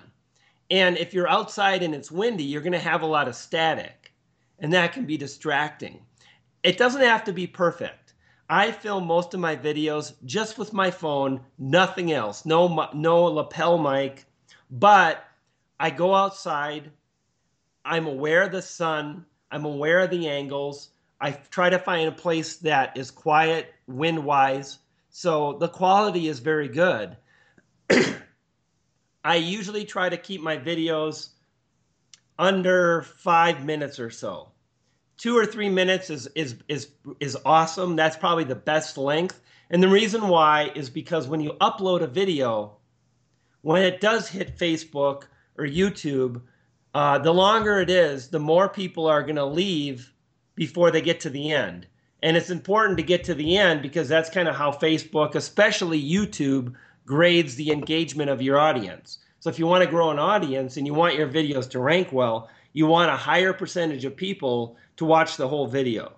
And 0.71 0.99
if 0.99 1.15
you're 1.15 1.29
outside 1.29 1.83
and 1.83 1.95
it's 1.95 2.11
windy, 2.11 2.45
you're 2.45 2.62
going 2.62 2.73
to 2.73 2.79
have 2.79 3.03
a 3.03 3.07
lot 3.07 3.29
of 3.29 3.37
static, 3.37 4.12
and 4.59 4.73
that 4.73 4.93
can 4.93 5.05
be 5.05 5.17
distracting. 5.17 6.01
It 6.62 6.79
doesn't 6.79 7.03
have 7.03 7.25
to 7.25 7.33
be 7.33 7.47
perfect. 7.47 8.15
I 8.49 8.71
film 8.71 9.07
most 9.07 9.35
of 9.35 9.41
my 9.41 9.57
videos 9.57 10.15
just 10.25 10.59
with 10.59 10.73
my 10.73 10.91
phone, 10.91 11.41
nothing 11.59 12.12
else. 12.12 12.47
No 12.47 12.89
no 12.93 13.25
lapel 13.25 13.79
mic, 13.79 14.25
but 14.71 15.25
I 15.79 15.91
go 15.91 16.15
outside. 16.15 16.91
I'm 17.85 18.07
aware 18.07 18.43
of 18.43 18.53
the 18.53 18.62
sun. 18.62 19.27
I'm 19.51 19.65
aware 19.65 20.01
of 20.01 20.11
the 20.11 20.29
angles. 20.29 20.91
I 21.21 21.33
try 21.33 21.71
to 21.71 21.79
find 21.79 22.09
a 22.09 22.12
place 22.12 22.57
that 22.59 22.97
is 22.97 23.11
quiet, 23.11 23.73
wind 23.87 24.25
wise. 24.25 24.79
So 25.19 25.55
the 25.55 25.69
quality 25.69 26.29
is 26.29 26.41
very 26.41 26.69
good. 26.69 27.17
I 29.25 29.37
usually 29.37 29.85
try 29.85 30.09
to 30.09 30.17
keep 30.17 30.43
my 30.43 30.59
videos 30.59 31.31
under 32.39 33.03
five 33.03 33.65
minutes 33.65 33.99
or 33.99 34.11
so 34.11 34.51
two 35.17 35.37
or 35.37 35.47
three 35.47 35.69
minutes 35.69 36.11
is 36.11 36.27
is 36.35 36.57
is 36.69 36.89
is 37.21 37.37
awesome. 37.45 37.97
That's 37.97 38.17
probably 38.17 38.45
the 38.45 38.55
best 38.55 38.99
length. 38.99 39.41
And 39.71 39.83
the 39.83 39.89
reason 39.89 40.29
why 40.29 40.71
is 40.75 40.91
because 40.91 41.27
when 41.27 41.41
you 41.41 41.53
upload 41.61 42.03
a 42.03 42.07
video, 42.07 42.77
when 43.63 43.83
it 43.83 44.01
does 44.01 44.29
hit 44.29 44.59
Facebook 44.59 45.25
or 45.59 45.65
YouTube, 45.65 46.43
uh, 46.95 47.19
the 47.19 47.33
longer 47.33 47.81
it 47.81 47.91
is, 47.91 48.29
the 48.29 48.39
more 48.39 48.69
people 48.69 49.07
are 49.07 49.23
going 49.23 49.37
to 49.37 49.45
leave 49.45 50.12
before 50.55 50.91
they 50.91 51.01
get 51.01 51.21
to 51.21 51.31
the 51.31 51.53
end. 51.53 51.87
And 52.27 52.37
it's 52.37 52.51
important 52.51 52.99
to 52.99 53.05
get 53.05 53.22
to 53.27 53.35
the 53.35 53.57
end 53.57 53.83
because 53.83 54.09
that's 54.09 54.29
kind 54.29 54.49
of 54.49 54.57
how 54.57 54.72
Facebook, 54.72 55.37
especially 55.37 56.03
YouTube, 56.03 56.74
grades 57.05 57.55
the 57.55 57.70
engagement 57.70 58.31
of 58.31 58.43
your 58.43 58.59
audience. 58.59 59.18
So 59.39 59.49
if 59.49 59.61
you 59.61 59.68
want 59.68 59.85
to 59.85 59.89
grow 59.89 60.11
an 60.11 60.18
audience 60.18 60.77
and 60.77 60.89
you 60.89 60.93
want 60.93 61.14
your 61.14 61.29
videos 61.29 61.70
to 61.70 61.79
rank 61.79 62.11
well, 62.11 62.51
you 62.72 62.89
want 62.89 63.12
a 63.12 63.16
higher 63.16 63.53
percentage 63.53 64.05
of 64.05 64.16
people 64.16 64.77
to 64.97 65.05
watch 65.05 65.37
the 65.37 65.47
whole 65.47 65.68
video. 65.68 66.14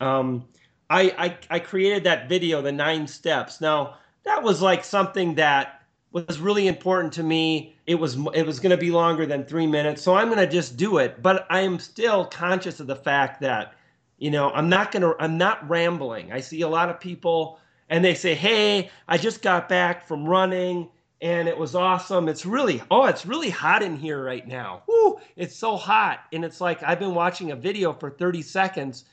Um, 0.00 0.46
I, 0.88 1.14
I, 1.18 1.36
I 1.50 1.58
created 1.58 2.04
that 2.04 2.26
video, 2.26 2.62
the 2.62 2.72
nine 2.72 3.06
steps. 3.06 3.60
Now 3.60 3.98
that 4.24 4.42
was 4.42 4.62
like 4.62 4.82
something 4.82 5.34
that 5.34 5.82
was 6.12 6.38
really 6.38 6.68
important 6.68 7.12
to 7.14 7.22
me. 7.22 7.76
It 7.86 7.96
was 7.96 8.16
it 8.32 8.46
was 8.46 8.60
going 8.60 8.70
to 8.70 8.78
be 8.78 8.90
longer 8.90 9.26
than 9.26 9.44
three 9.44 9.66
minutes, 9.66 10.00
so 10.00 10.14
I'm 10.14 10.28
going 10.28 10.38
to 10.38 10.50
just 10.50 10.78
do 10.78 10.96
it. 10.96 11.22
But 11.22 11.46
I 11.50 11.60
am 11.60 11.78
still 11.78 12.24
conscious 12.24 12.80
of 12.80 12.86
the 12.86 12.96
fact 12.96 13.42
that 13.42 13.74
You 14.18 14.30
know, 14.30 14.50
I'm 14.50 14.68
not 14.68 14.92
going 14.92 15.02
to, 15.02 15.14
I'm 15.18 15.38
not 15.38 15.68
rambling. 15.68 16.32
I 16.32 16.40
see 16.40 16.62
a 16.62 16.68
lot 16.68 16.88
of 16.88 17.00
people 17.00 17.58
and 17.88 18.04
they 18.04 18.14
say, 18.14 18.34
Hey, 18.34 18.90
I 19.08 19.18
just 19.18 19.42
got 19.42 19.68
back 19.68 20.06
from 20.06 20.24
running 20.24 20.88
and 21.20 21.48
it 21.48 21.56
was 21.56 21.74
awesome. 21.74 22.28
It's 22.28 22.44
really, 22.44 22.82
oh, 22.90 23.06
it's 23.06 23.26
really 23.26 23.50
hot 23.50 23.82
in 23.82 23.96
here 23.96 24.22
right 24.22 24.46
now. 24.46 24.82
Woo, 24.86 25.18
it's 25.36 25.56
so 25.56 25.76
hot. 25.76 26.20
And 26.32 26.44
it's 26.44 26.60
like 26.60 26.82
I've 26.82 26.98
been 26.98 27.14
watching 27.14 27.50
a 27.50 27.56
video 27.56 27.92
for 27.92 28.10
30 28.10 28.42
seconds 28.42 29.04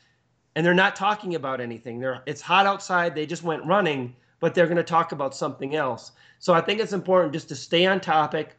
and 0.56 0.66
they're 0.66 0.74
not 0.74 0.96
talking 0.96 1.36
about 1.36 1.62
anything. 1.62 2.00
They're, 2.00 2.22
it's 2.26 2.42
hot 2.42 2.66
outside. 2.66 3.16
They 3.16 3.26
just 3.26 3.44
went 3.44 3.66
running, 3.66 4.16
but 4.40 4.54
they're 4.54 4.66
going 4.66 4.78
to 4.78 4.84
talk 4.84 5.12
about 5.12 5.36
something 5.36 5.76
else. 5.76 6.12
So 6.40 6.54
I 6.54 6.62
think 6.62 6.80
it's 6.80 6.94
important 6.94 7.34
just 7.34 7.50
to 7.50 7.56
stay 7.56 7.86
on 7.86 8.02
topic, 8.02 8.58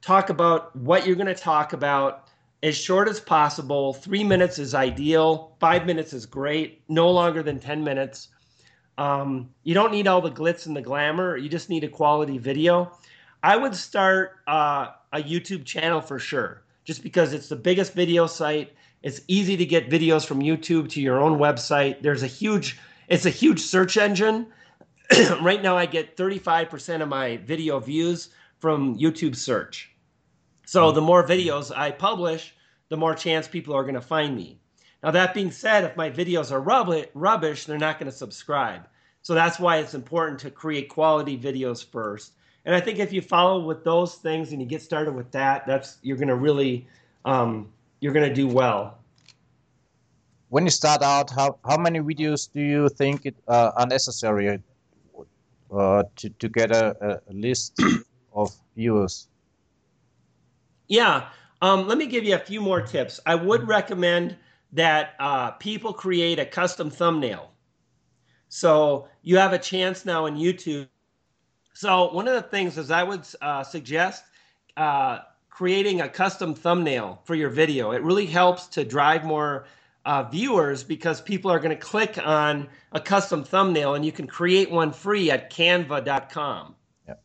talk 0.00 0.30
about 0.30 0.74
what 0.76 1.06
you're 1.06 1.16
going 1.16 1.26
to 1.26 1.34
talk 1.34 1.72
about 1.72 2.23
as 2.64 2.74
short 2.74 3.08
as 3.08 3.20
possible. 3.20 3.92
Three 3.92 4.24
minutes 4.24 4.58
is 4.58 4.74
ideal. 4.74 5.54
Five 5.60 5.84
minutes 5.84 6.14
is 6.14 6.24
great. 6.24 6.82
No 6.88 7.10
longer 7.10 7.42
than 7.42 7.60
10 7.60 7.84
minutes. 7.84 8.28
Um, 8.96 9.50
you 9.64 9.74
don't 9.74 9.92
need 9.92 10.06
all 10.06 10.22
the 10.22 10.30
glitz 10.30 10.66
and 10.66 10.74
the 10.74 10.80
glamour. 10.80 11.36
You 11.36 11.50
just 11.50 11.68
need 11.68 11.84
a 11.84 11.88
quality 11.88 12.38
video. 12.38 12.90
I 13.42 13.58
would 13.58 13.74
start 13.74 14.36
uh, 14.46 14.92
a 15.12 15.22
YouTube 15.22 15.66
channel 15.66 16.00
for 16.00 16.18
sure, 16.18 16.62
just 16.84 17.02
because 17.02 17.34
it's 17.34 17.50
the 17.50 17.56
biggest 17.56 17.92
video 17.92 18.26
site. 18.26 18.72
It's 19.02 19.20
easy 19.28 19.58
to 19.58 19.66
get 19.66 19.90
videos 19.90 20.24
from 20.24 20.40
YouTube 20.40 20.88
to 20.90 21.02
your 21.02 21.20
own 21.20 21.38
website. 21.38 22.00
There's 22.00 22.22
a 22.22 22.26
huge, 22.26 22.80
it's 23.08 23.26
a 23.26 23.30
huge 23.30 23.60
search 23.60 23.98
engine. 23.98 24.46
right 25.42 25.62
now, 25.62 25.76
I 25.76 25.84
get 25.84 26.16
35% 26.16 27.02
of 27.02 27.08
my 27.10 27.36
video 27.38 27.78
views 27.78 28.30
from 28.58 28.98
YouTube 28.98 29.36
search. 29.36 29.93
So 30.64 30.92
the 30.92 31.00
more 31.00 31.26
videos 31.26 31.76
I 31.76 31.90
publish, 31.90 32.54
the 32.88 32.96
more 32.96 33.14
chance 33.14 33.48
people 33.48 33.74
are 33.74 33.82
going 33.82 33.94
to 33.94 34.00
find 34.00 34.36
me. 34.36 34.58
Now, 35.02 35.10
that 35.10 35.34
being 35.34 35.50
said, 35.50 35.84
if 35.84 35.96
my 35.96 36.10
videos 36.10 36.50
are 36.50 36.60
rubbish, 37.14 37.66
they're 37.66 37.78
not 37.78 37.98
going 37.98 38.10
to 38.10 38.16
subscribe. 38.16 38.88
So 39.20 39.34
that's 39.34 39.58
why 39.58 39.78
it's 39.78 39.94
important 39.94 40.40
to 40.40 40.50
create 40.50 40.88
quality 40.88 41.38
videos 41.38 41.84
first. 41.84 42.32
And 42.64 42.74
I 42.74 42.80
think 42.80 42.98
if 42.98 43.12
you 43.12 43.20
follow 43.20 43.64
with 43.64 43.84
those 43.84 44.14
things 44.14 44.52
and 44.52 44.60
you 44.60 44.66
get 44.66 44.80
started 44.80 45.14
with 45.14 45.30
that, 45.32 45.66
that's 45.66 45.98
you're 46.02 46.16
going 46.16 46.28
to 46.28 46.36
really 46.36 46.86
um, 47.24 47.68
you're 48.00 48.12
going 48.12 48.28
to 48.28 48.34
do 48.34 48.48
well. 48.48 48.98
When 50.48 50.64
you 50.64 50.70
start 50.70 51.02
out, 51.02 51.30
how, 51.30 51.58
how 51.64 51.76
many 51.76 52.00
videos 52.00 52.50
do 52.52 52.60
you 52.60 52.88
think 52.88 53.26
it, 53.26 53.34
uh, 53.48 53.72
are 53.76 53.86
necessary 53.86 54.60
uh, 55.70 56.04
to, 56.16 56.28
to 56.30 56.48
get 56.48 56.70
a, 56.70 57.20
a 57.28 57.32
list 57.32 57.80
of 58.34 58.54
viewers? 58.76 59.28
Yeah, 60.88 61.28
um, 61.62 61.88
let 61.88 61.98
me 61.98 62.06
give 62.06 62.24
you 62.24 62.34
a 62.34 62.38
few 62.38 62.60
more 62.60 62.82
tips. 62.82 63.20
I 63.24 63.34
would 63.34 63.66
recommend 63.66 64.36
that 64.72 65.14
uh, 65.18 65.52
people 65.52 65.92
create 65.92 66.38
a 66.38 66.44
custom 66.44 66.90
thumbnail. 66.90 67.50
So 68.48 69.08
you 69.22 69.38
have 69.38 69.52
a 69.52 69.58
chance 69.58 70.04
now 70.04 70.26
in 70.26 70.34
YouTube. 70.34 70.88
So 71.72 72.12
one 72.12 72.28
of 72.28 72.34
the 72.34 72.42
things 72.42 72.76
is 72.78 72.90
I 72.90 73.02
would 73.02 73.26
uh, 73.40 73.64
suggest 73.64 74.24
uh, 74.76 75.20
creating 75.48 76.00
a 76.00 76.08
custom 76.08 76.54
thumbnail 76.54 77.20
for 77.24 77.34
your 77.34 77.48
video. 77.48 77.92
It 77.92 78.02
really 78.02 78.26
helps 78.26 78.66
to 78.68 78.84
drive 78.84 79.24
more 79.24 79.66
uh, 80.04 80.24
viewers 80.24 80.84
because 80.84 81.20
people 81.20 81.50
are 81.50 81.58
going 81.58 81.76
to 81.76 81.82
click 81.82 82.18
on 82.22 82.68
a 82.92 83.00
custom 83.00 83.42
thumbnail, 83.42 83.94
and 83.94 84.04
you 84.04 84.12
can 84.12 84.26
create 84.26 84.70
one 84.70 84.92
free 84.92 85.30
at 85.30 85.50
Canva.com. 85.50 86.74
Yep. 87.08 87.22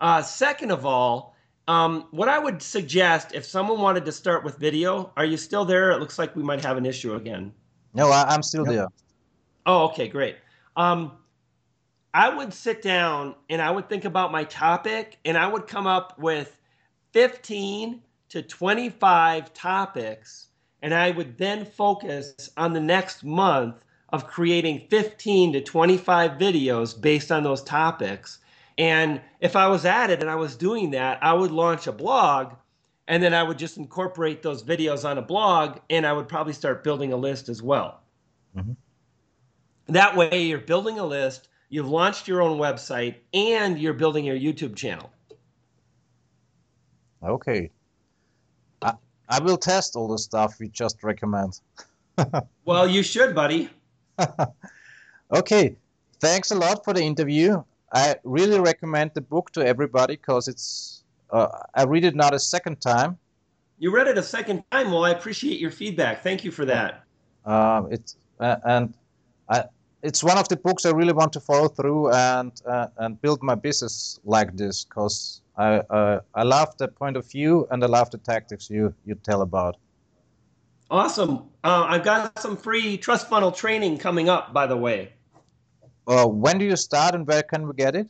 Uh, 0.00 0.22
second 0.22 0.72
of 0.72 0.84
all, 0.84 1.31
um, 1.68 2.06
what 2.10 2.28
I 2.28 2.38
would 2.38 2.60
suggest 2.60 3.34
if 3.34 3.44
someone 3.44 3.80
wanted 3.80 4.04
to 4.04 4.12
start 4.12 4.44
with 4.44 4.56
video, 4.56 5.12
are 5.16 5.24
you 5.24 5.36
still 5.36 5.64
there? 5.64 5.92
It 5.92 6.00
looks 6.00 6.18
like 6.18 6.34
we 6.34 6.42
might 6.42 6.64
have 6.64 6.76
an 6.76 6.86
issue 6.86 7.14
again. 7.14 7.52
No, 7.94 8.10
I, 8.10 8.34
am 8.34 8.42
still 8.42 8.66
yep. 8.66 8.74
there. 8.74 8.88
Oh, 9.66 9.84
okay, 9.86 10.08
great. 10.08 10.36
Um, 10.76 11.12
I 12.14 12.28
would 12.28 12.52
sit 12.52 12.82
down 12.82 13.36
and 13.48 13.62
I 13.62 13.70
would 13.70 13.88
think 13.88 14.04
about 14.04 14.32
my 14.32 14.44
topic 14.44 15.18
and 15.24 15.36
I 15.36 15.46
would 15.46 15.66
come 15.66 15.86
up 15.86 16.18
with 16.18 16.56
15 17.12 18.02
to 18.30 18.42
25 18.42 19.54
topics 19.54 20.48
and 20.82 20.92
I 20.92 21.10
would 21.10 21.38
then 21.38 21.64
focus 21.64 22.50
on 22.56 22.72
the 22.72 22.80
next 22.80 23.24
month 23.24 23.76
of 24.12 24.26
creating 24.26 24.86
15 24.90 25.52
to 25.54 25.60
25 25.60 26.32
videos 26.32 27.00
based 27.00 27.30
on 27.30 27.44
those 27.44 27.62
topics 27.62 28.38
and 28.78 29.20
if 29.40 29.56
I 29.56 29.68
was 29.68 29.84
at 29.84 30.10
it 30.10 30.20
and 30.20 30.30
I 30.30 30.36
was 30.36 30.56
doing 30.56 30.90
that, 30.90 31.18
I 31.22 31.32
would 31.32 31.50
launch 31.50 31.86
a 31.86 31.92
blog 31.92 32.54
and 33.08 33.22
then 33.22 33.34
I 33.34 33.42
would 33.42 33.58
just 33.58 33.76
incorporate 33.76 34.42
those 34.42 34.62
videos 34.62 35.08
on 35.08 35.18
a 35.18 35.22
blog 35.22 35.78
and 35.90 36.06
I 36.06 36.12
would 36.12 36.28
probably 36.28 36.52
start 36.52 36.84
building 36.84 37.12
a 37.12 37.16
list 37.16 37.48
as 37.48 37.62
well. 37.62 38.00
Mm-hmm. 38.56 38.72
That 39.88 40.16
way, 40.16 40.44
you're 40.44 40.58
building 40.58 40.98
a 40.98 41.04
list, 41.04 41.48
you've 41.68 41.88
launched 41.88 42.28
your 42.28 42.40
own 42.40 42.58
website, 42.58 43.16
and 43.34 43.78
you're 43.78 43.92
building 43.92 44.24
your 44.24 44.36
YouTube 44.36 44.76
channel. 44.76 45.10
Okay. 47.22 47.70
I, 48.80 48.94
I 49.28 49.40
will 49.40 49.56
test 49.56 49.96
all 49.96 50.08
the 50.08 50.18
stuff 50.18 50.56
you 50.60 50.68
just 50.68 51.02
recommend. 51.02 51.60
well, 52.64 52.88
you 52.88 53.02
should, 53.02 53.34
buddy. 53.34 53.70
okay. 55.32 55.76
Thanks 56.20 56.52
a 56.52 56.54
lot 56.54 56.84
for 56.84 56.94
the 56.94 57.02
interview. 57.02 57.62
I 57.92 58.16
really 58.24 58.58
recommend 58.58 59.12
the 59.14 59.20
book 59.20 59.50
to 59.52 59.66
everybody 59.66 60.16
because 60.16 60.48
it's. 60.48 61.04
Uh, 61.30 61.48
I 61.74 61.84
read 61.84 62.04
it 62.04 62.14
not 62.14 62.34
a 62.34 62.38
second 62.38 62.80
time. 62.80 63.18
You 63.78 63.90
read 63.90 64.06
it 64.06 64.18
a 64.18 64.22
second 64.22 64.64
time. 64.70 64.90
Well, 64.90 65.04
I 65.04 65.10
appreciate 65.10 65.58
your 65.58 65.70
feedback. 65.70 66.22
Thank 66.22 66.44
you 66.44 66.50
for 66.50 66.64
that. 66.66 67.04
Uh, 67.44 67.84
it's 67.90 68.16
uh, 68.38 68.56
and 68.64 68.94
I, 69.48 69.64
it's 70.02 70.22
one 70.22 70.38
of 70.38 70.48
the 70.48 70.56
books 70.56 70.84
I 70.84 70.90
really 70.90 71.12
want 71.12 71.32
to 71.34 71.40
follow 71.40 71.68
through 71.68 72.12
and 72.12 72.52
uh, 72.66 72.88
and 72.98 73.20
build 73.20 73.42
my 73.42 73.54
business 73.54 74.20
like 74.24 74.56
this 74.56 74.84
because 74.84 75.42
I 75.56 75.76
uh, 75.90 76.20
I 76.34 76.42
love 76.42 76.76
the 76.76 76.88
point 76.88 77.16
of 77.16 77.30
view 77.30 77.66
and 77.70 77.82
I 77.82 77.86
love 77.86 78.10
the 78.10 78.18
tactics 78.18 78.70
you 78.70 78.94
you 79.04 79.14
tell 79.16 79.42
about. 79.42 79.76
Awesome. 80.90 81.48
Uh, 81.64 81.86
I've 81.88 82.04
got 82.04 82.38
some 82.38 82.56
free 82.56 82.98
trust 82.98 83.28
funnel 83.28 83.50
training 83.50 83.98
coming 83.98 84.28
up, 84.28 84.52
by 84.52 84.66
the 84.66 84.76
way. 84.76 85.14
Uh, 86.06 86.26
when 86.26 86.58
do 86.58 86.64
you 86.64 86.76
start 86.76 87.14
and 87.14 87.26
where 87.26 87.42
can 87.42 87.66
we 87.66 87.74
get 87.74 87.94
it? 87.94 88.08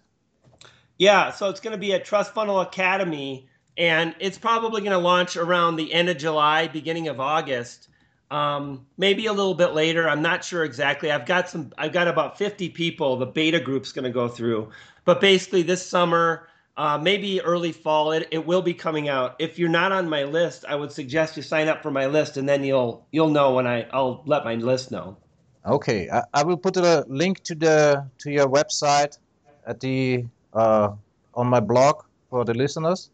Yeah, 0.99 1.30
so 1.32 1.49
it's 1.49 1.61
going 1.61 1.72
to 1.72 1.78
be 1.78 1.93
at 1.93 2.05
Trust 2.05 2.32
Funnel 2.32 2.61
Academy, 2.61 3.49
and 3.76 4.14
it's 4.20 4.38
probably 4.38 4.80
going 4.82 4.93
to 4.93 4.99
launch 4.99 5.36
around 5.36 5.76
the 5.76 5.93
end 5.93 6.09
of 6.09 6.16
July, 6.16 6.68
beginning 6.68 7.09
of 7.09 7.20
August. 7.20 7.88
Um, 8.30 8.86
maybe 8.97 9.26
a 9.26 9.32
little 9.32 9.55
bit 9.55 9.74
later. 9.74 10.09
I'm 10.09 10.22
not 10.22 10.45
sure 10.45 10.64
exactly. 10.64 11.11
I've 11.11 11.26
got 11.26 11.49
some. 11.49 11.72
I've 11.76 11.93
got 11.93 12.09
about 12.09 12.38
50 12.38 12.70
people. 12.70 13.16
The 13.16 13.26
beta 13.26 13.61
group's 13.61 13.93
going 13.93 14.05
to 14.05 14.11
go 14.11 14.28
through, 14.28 14.70
but 15.05 15.20
basically 15.20 15.62
this 15.62 15.86
summer, 15.86 16.49
uh, 16.76 16.99
maybe 16.99 17.43
early 17.43 17.72
fall, 17.72 18.12
it, 18.12 18.28
it 18.30 18.47
will 18.47 18.62
be 18.62 18.72
coming 18.72 19.09
out. 19.09 19.36
If 19.38 19.59
you're 19.59 19.68
not 19.68 19.93
on 19.93 20.09
my 20.09 20.24
list, 20.24 20.64
I 20.66 20.76
would 20.76 20.93
suggest 20.93 21.36
you 21.36 21.43
sign 21.43 21.68
up 21.68 21.82
for 21.82 21.90
my 21.90 22.07
list, 22.07 22.38
and 22.38 22.49
then 22.49 22.64
you'll 22.64 23.07
you'll 23.12 23.28
know 23.28 23.55
when 23.55 23.66
I 23.66 23.86
I'll 23.93 24.22
let 24.24 24.45
my 24.45 24.55
list 24.55 24.90
know. 24.90 25.18
Okay, 25.64 26.08
I, 26.10 26.22
I, 26.34 26.42
will 26.42 26.56
put 26.56 26.76
a 26.76 27.04
link 27.08 27.42
to 27.44 27.54
the 27.54 28.04
to 28.18 28.30
your 28.30 28.48
website 28.48 29.18
at 29.66 29.78
the 29.78 30.24
uh, 30.52 30.90
on 31.34 31.46
my 31.46 31.60
blog 31.60 32.02
for 32.30 32.44
the 32.44 32.54
listeners. 32.54 33.10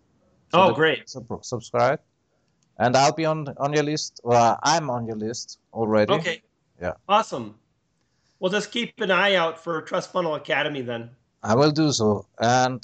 So 0.52 0.62
oh, 0.62 0.72
great! 0.72 1.10
Sub- 1.10 1.44
subscribe, 1.44 2.00
and 2.78 2.96
I'll 2.96 3.12
be 3.12 3.26
on 3.26 3.48
on 3.58 3.74
your 3.74 3.84
list. 3.84 4.20
Well, 4.24 4.58
I'm 4.62 4.88
on 4.88 5.06
your 5.06 5.16
list 5.16 5.58
already. 5.74 6.14
Okay. 6.14 6.42
Yeah. 6.80 6.92
Awesome. 7.08 7.56
Well, 8.40 8.52
just 8.52 8.70
keep 8.70 9.00
an 9.00 9.10
eye 9.10 9.34
out 9.34 9.62
for 9.62 9.82
Trust 9.82 10.12
Funnel 10.12 10.36
Academy 10.36 10.80
then. 10.80 11.10
I 11.42 11.54
will 11.54 11.72
do 11.72 11.90
so. 11.92 12.26
And 12.40 12.82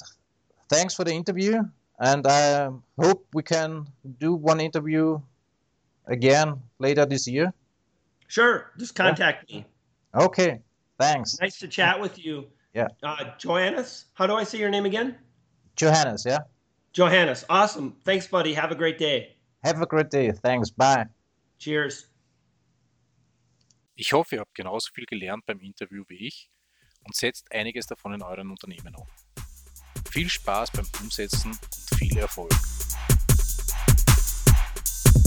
thanks 0.69 0.95
for 0.95 1.05
the 1.05 1.13
interview. 1.13 1.63
And 1.99 2.27
I 2.27 2.71
hope 2.99 3.27
we 3.33 3.43
can 3.43 3.87
do 4.19 4.35
one 4.35 4.61
interview 4.61 5.21
again 6.07 6.61
later 6.79 7.07
this 7.07 7.29
year. 7.29 7.53
Sure. 8.29 8.73
Just 8.79 8.95
contact 8.95 9.45
yeah. 9.49 9.59
me. 9.59 9.67
Okay. 10.15 10.61
Thanks. 10.99 11.39
Nice 11.41 11.59
to 11.59 11.69
chat 11.69 12.01
with 12.01 12.25
you. 12.25 12.47
Yeah. 12.73 12.89
Uh, 13.03 13.25
Johannes, 13.39 14.07
how 14.15 14.27
do 14.27 14.35
I 14.35 14.45
say 14.45 14.59
your 14.59 14.71
name 14.71 14.85
again? 14.85 15.17
Johannes, 15.77 16.25
yeah. 16.25 16.39
Johannes, 16.93 17.45
awesome. 17.49 17.97
Thanks, 18.05 18.27
buddy. 18.27 18.55
Have 18.55 18.71
a 18.71 18.75
great 18.75 18.99
day. 18.99 19.37
Have 19.65 19.81
a 19.81 19.87
great 19.87 20.11
day. 20.11 20.31
Thanks. 20.33 20.71
Bye. 20.71 21.07
Cheers. 21.59 22.07
Ich 23.97 24.13
hoffe, 24.13 24.37
ihr 24.37 24.41
habt 24.41 24.55
genauso 24.55 24.91
viel 24.93 25.07
gelernt 25.07 25.47
beim 25.47 25.61
Interview 25.61 26.05
wie 26.09 26.27
ich 26.27 26.51
und 27.05 27.15
setzt 27.15 27.51
einiges 27.53 27.87
davon 27.87 28.15
in 28.15 28.23
euren 28.23 28.51
Unternehmen 28.51 28.95
um. 28.97 29.07
Viel 30.11 30.29
Spaß 30.29 30.73
beim 30.73 30.87
Umsetzen 31.01 31.53
und 31.53 31.99
viel 31.99 32.19
Erfolg. 32.19 32.53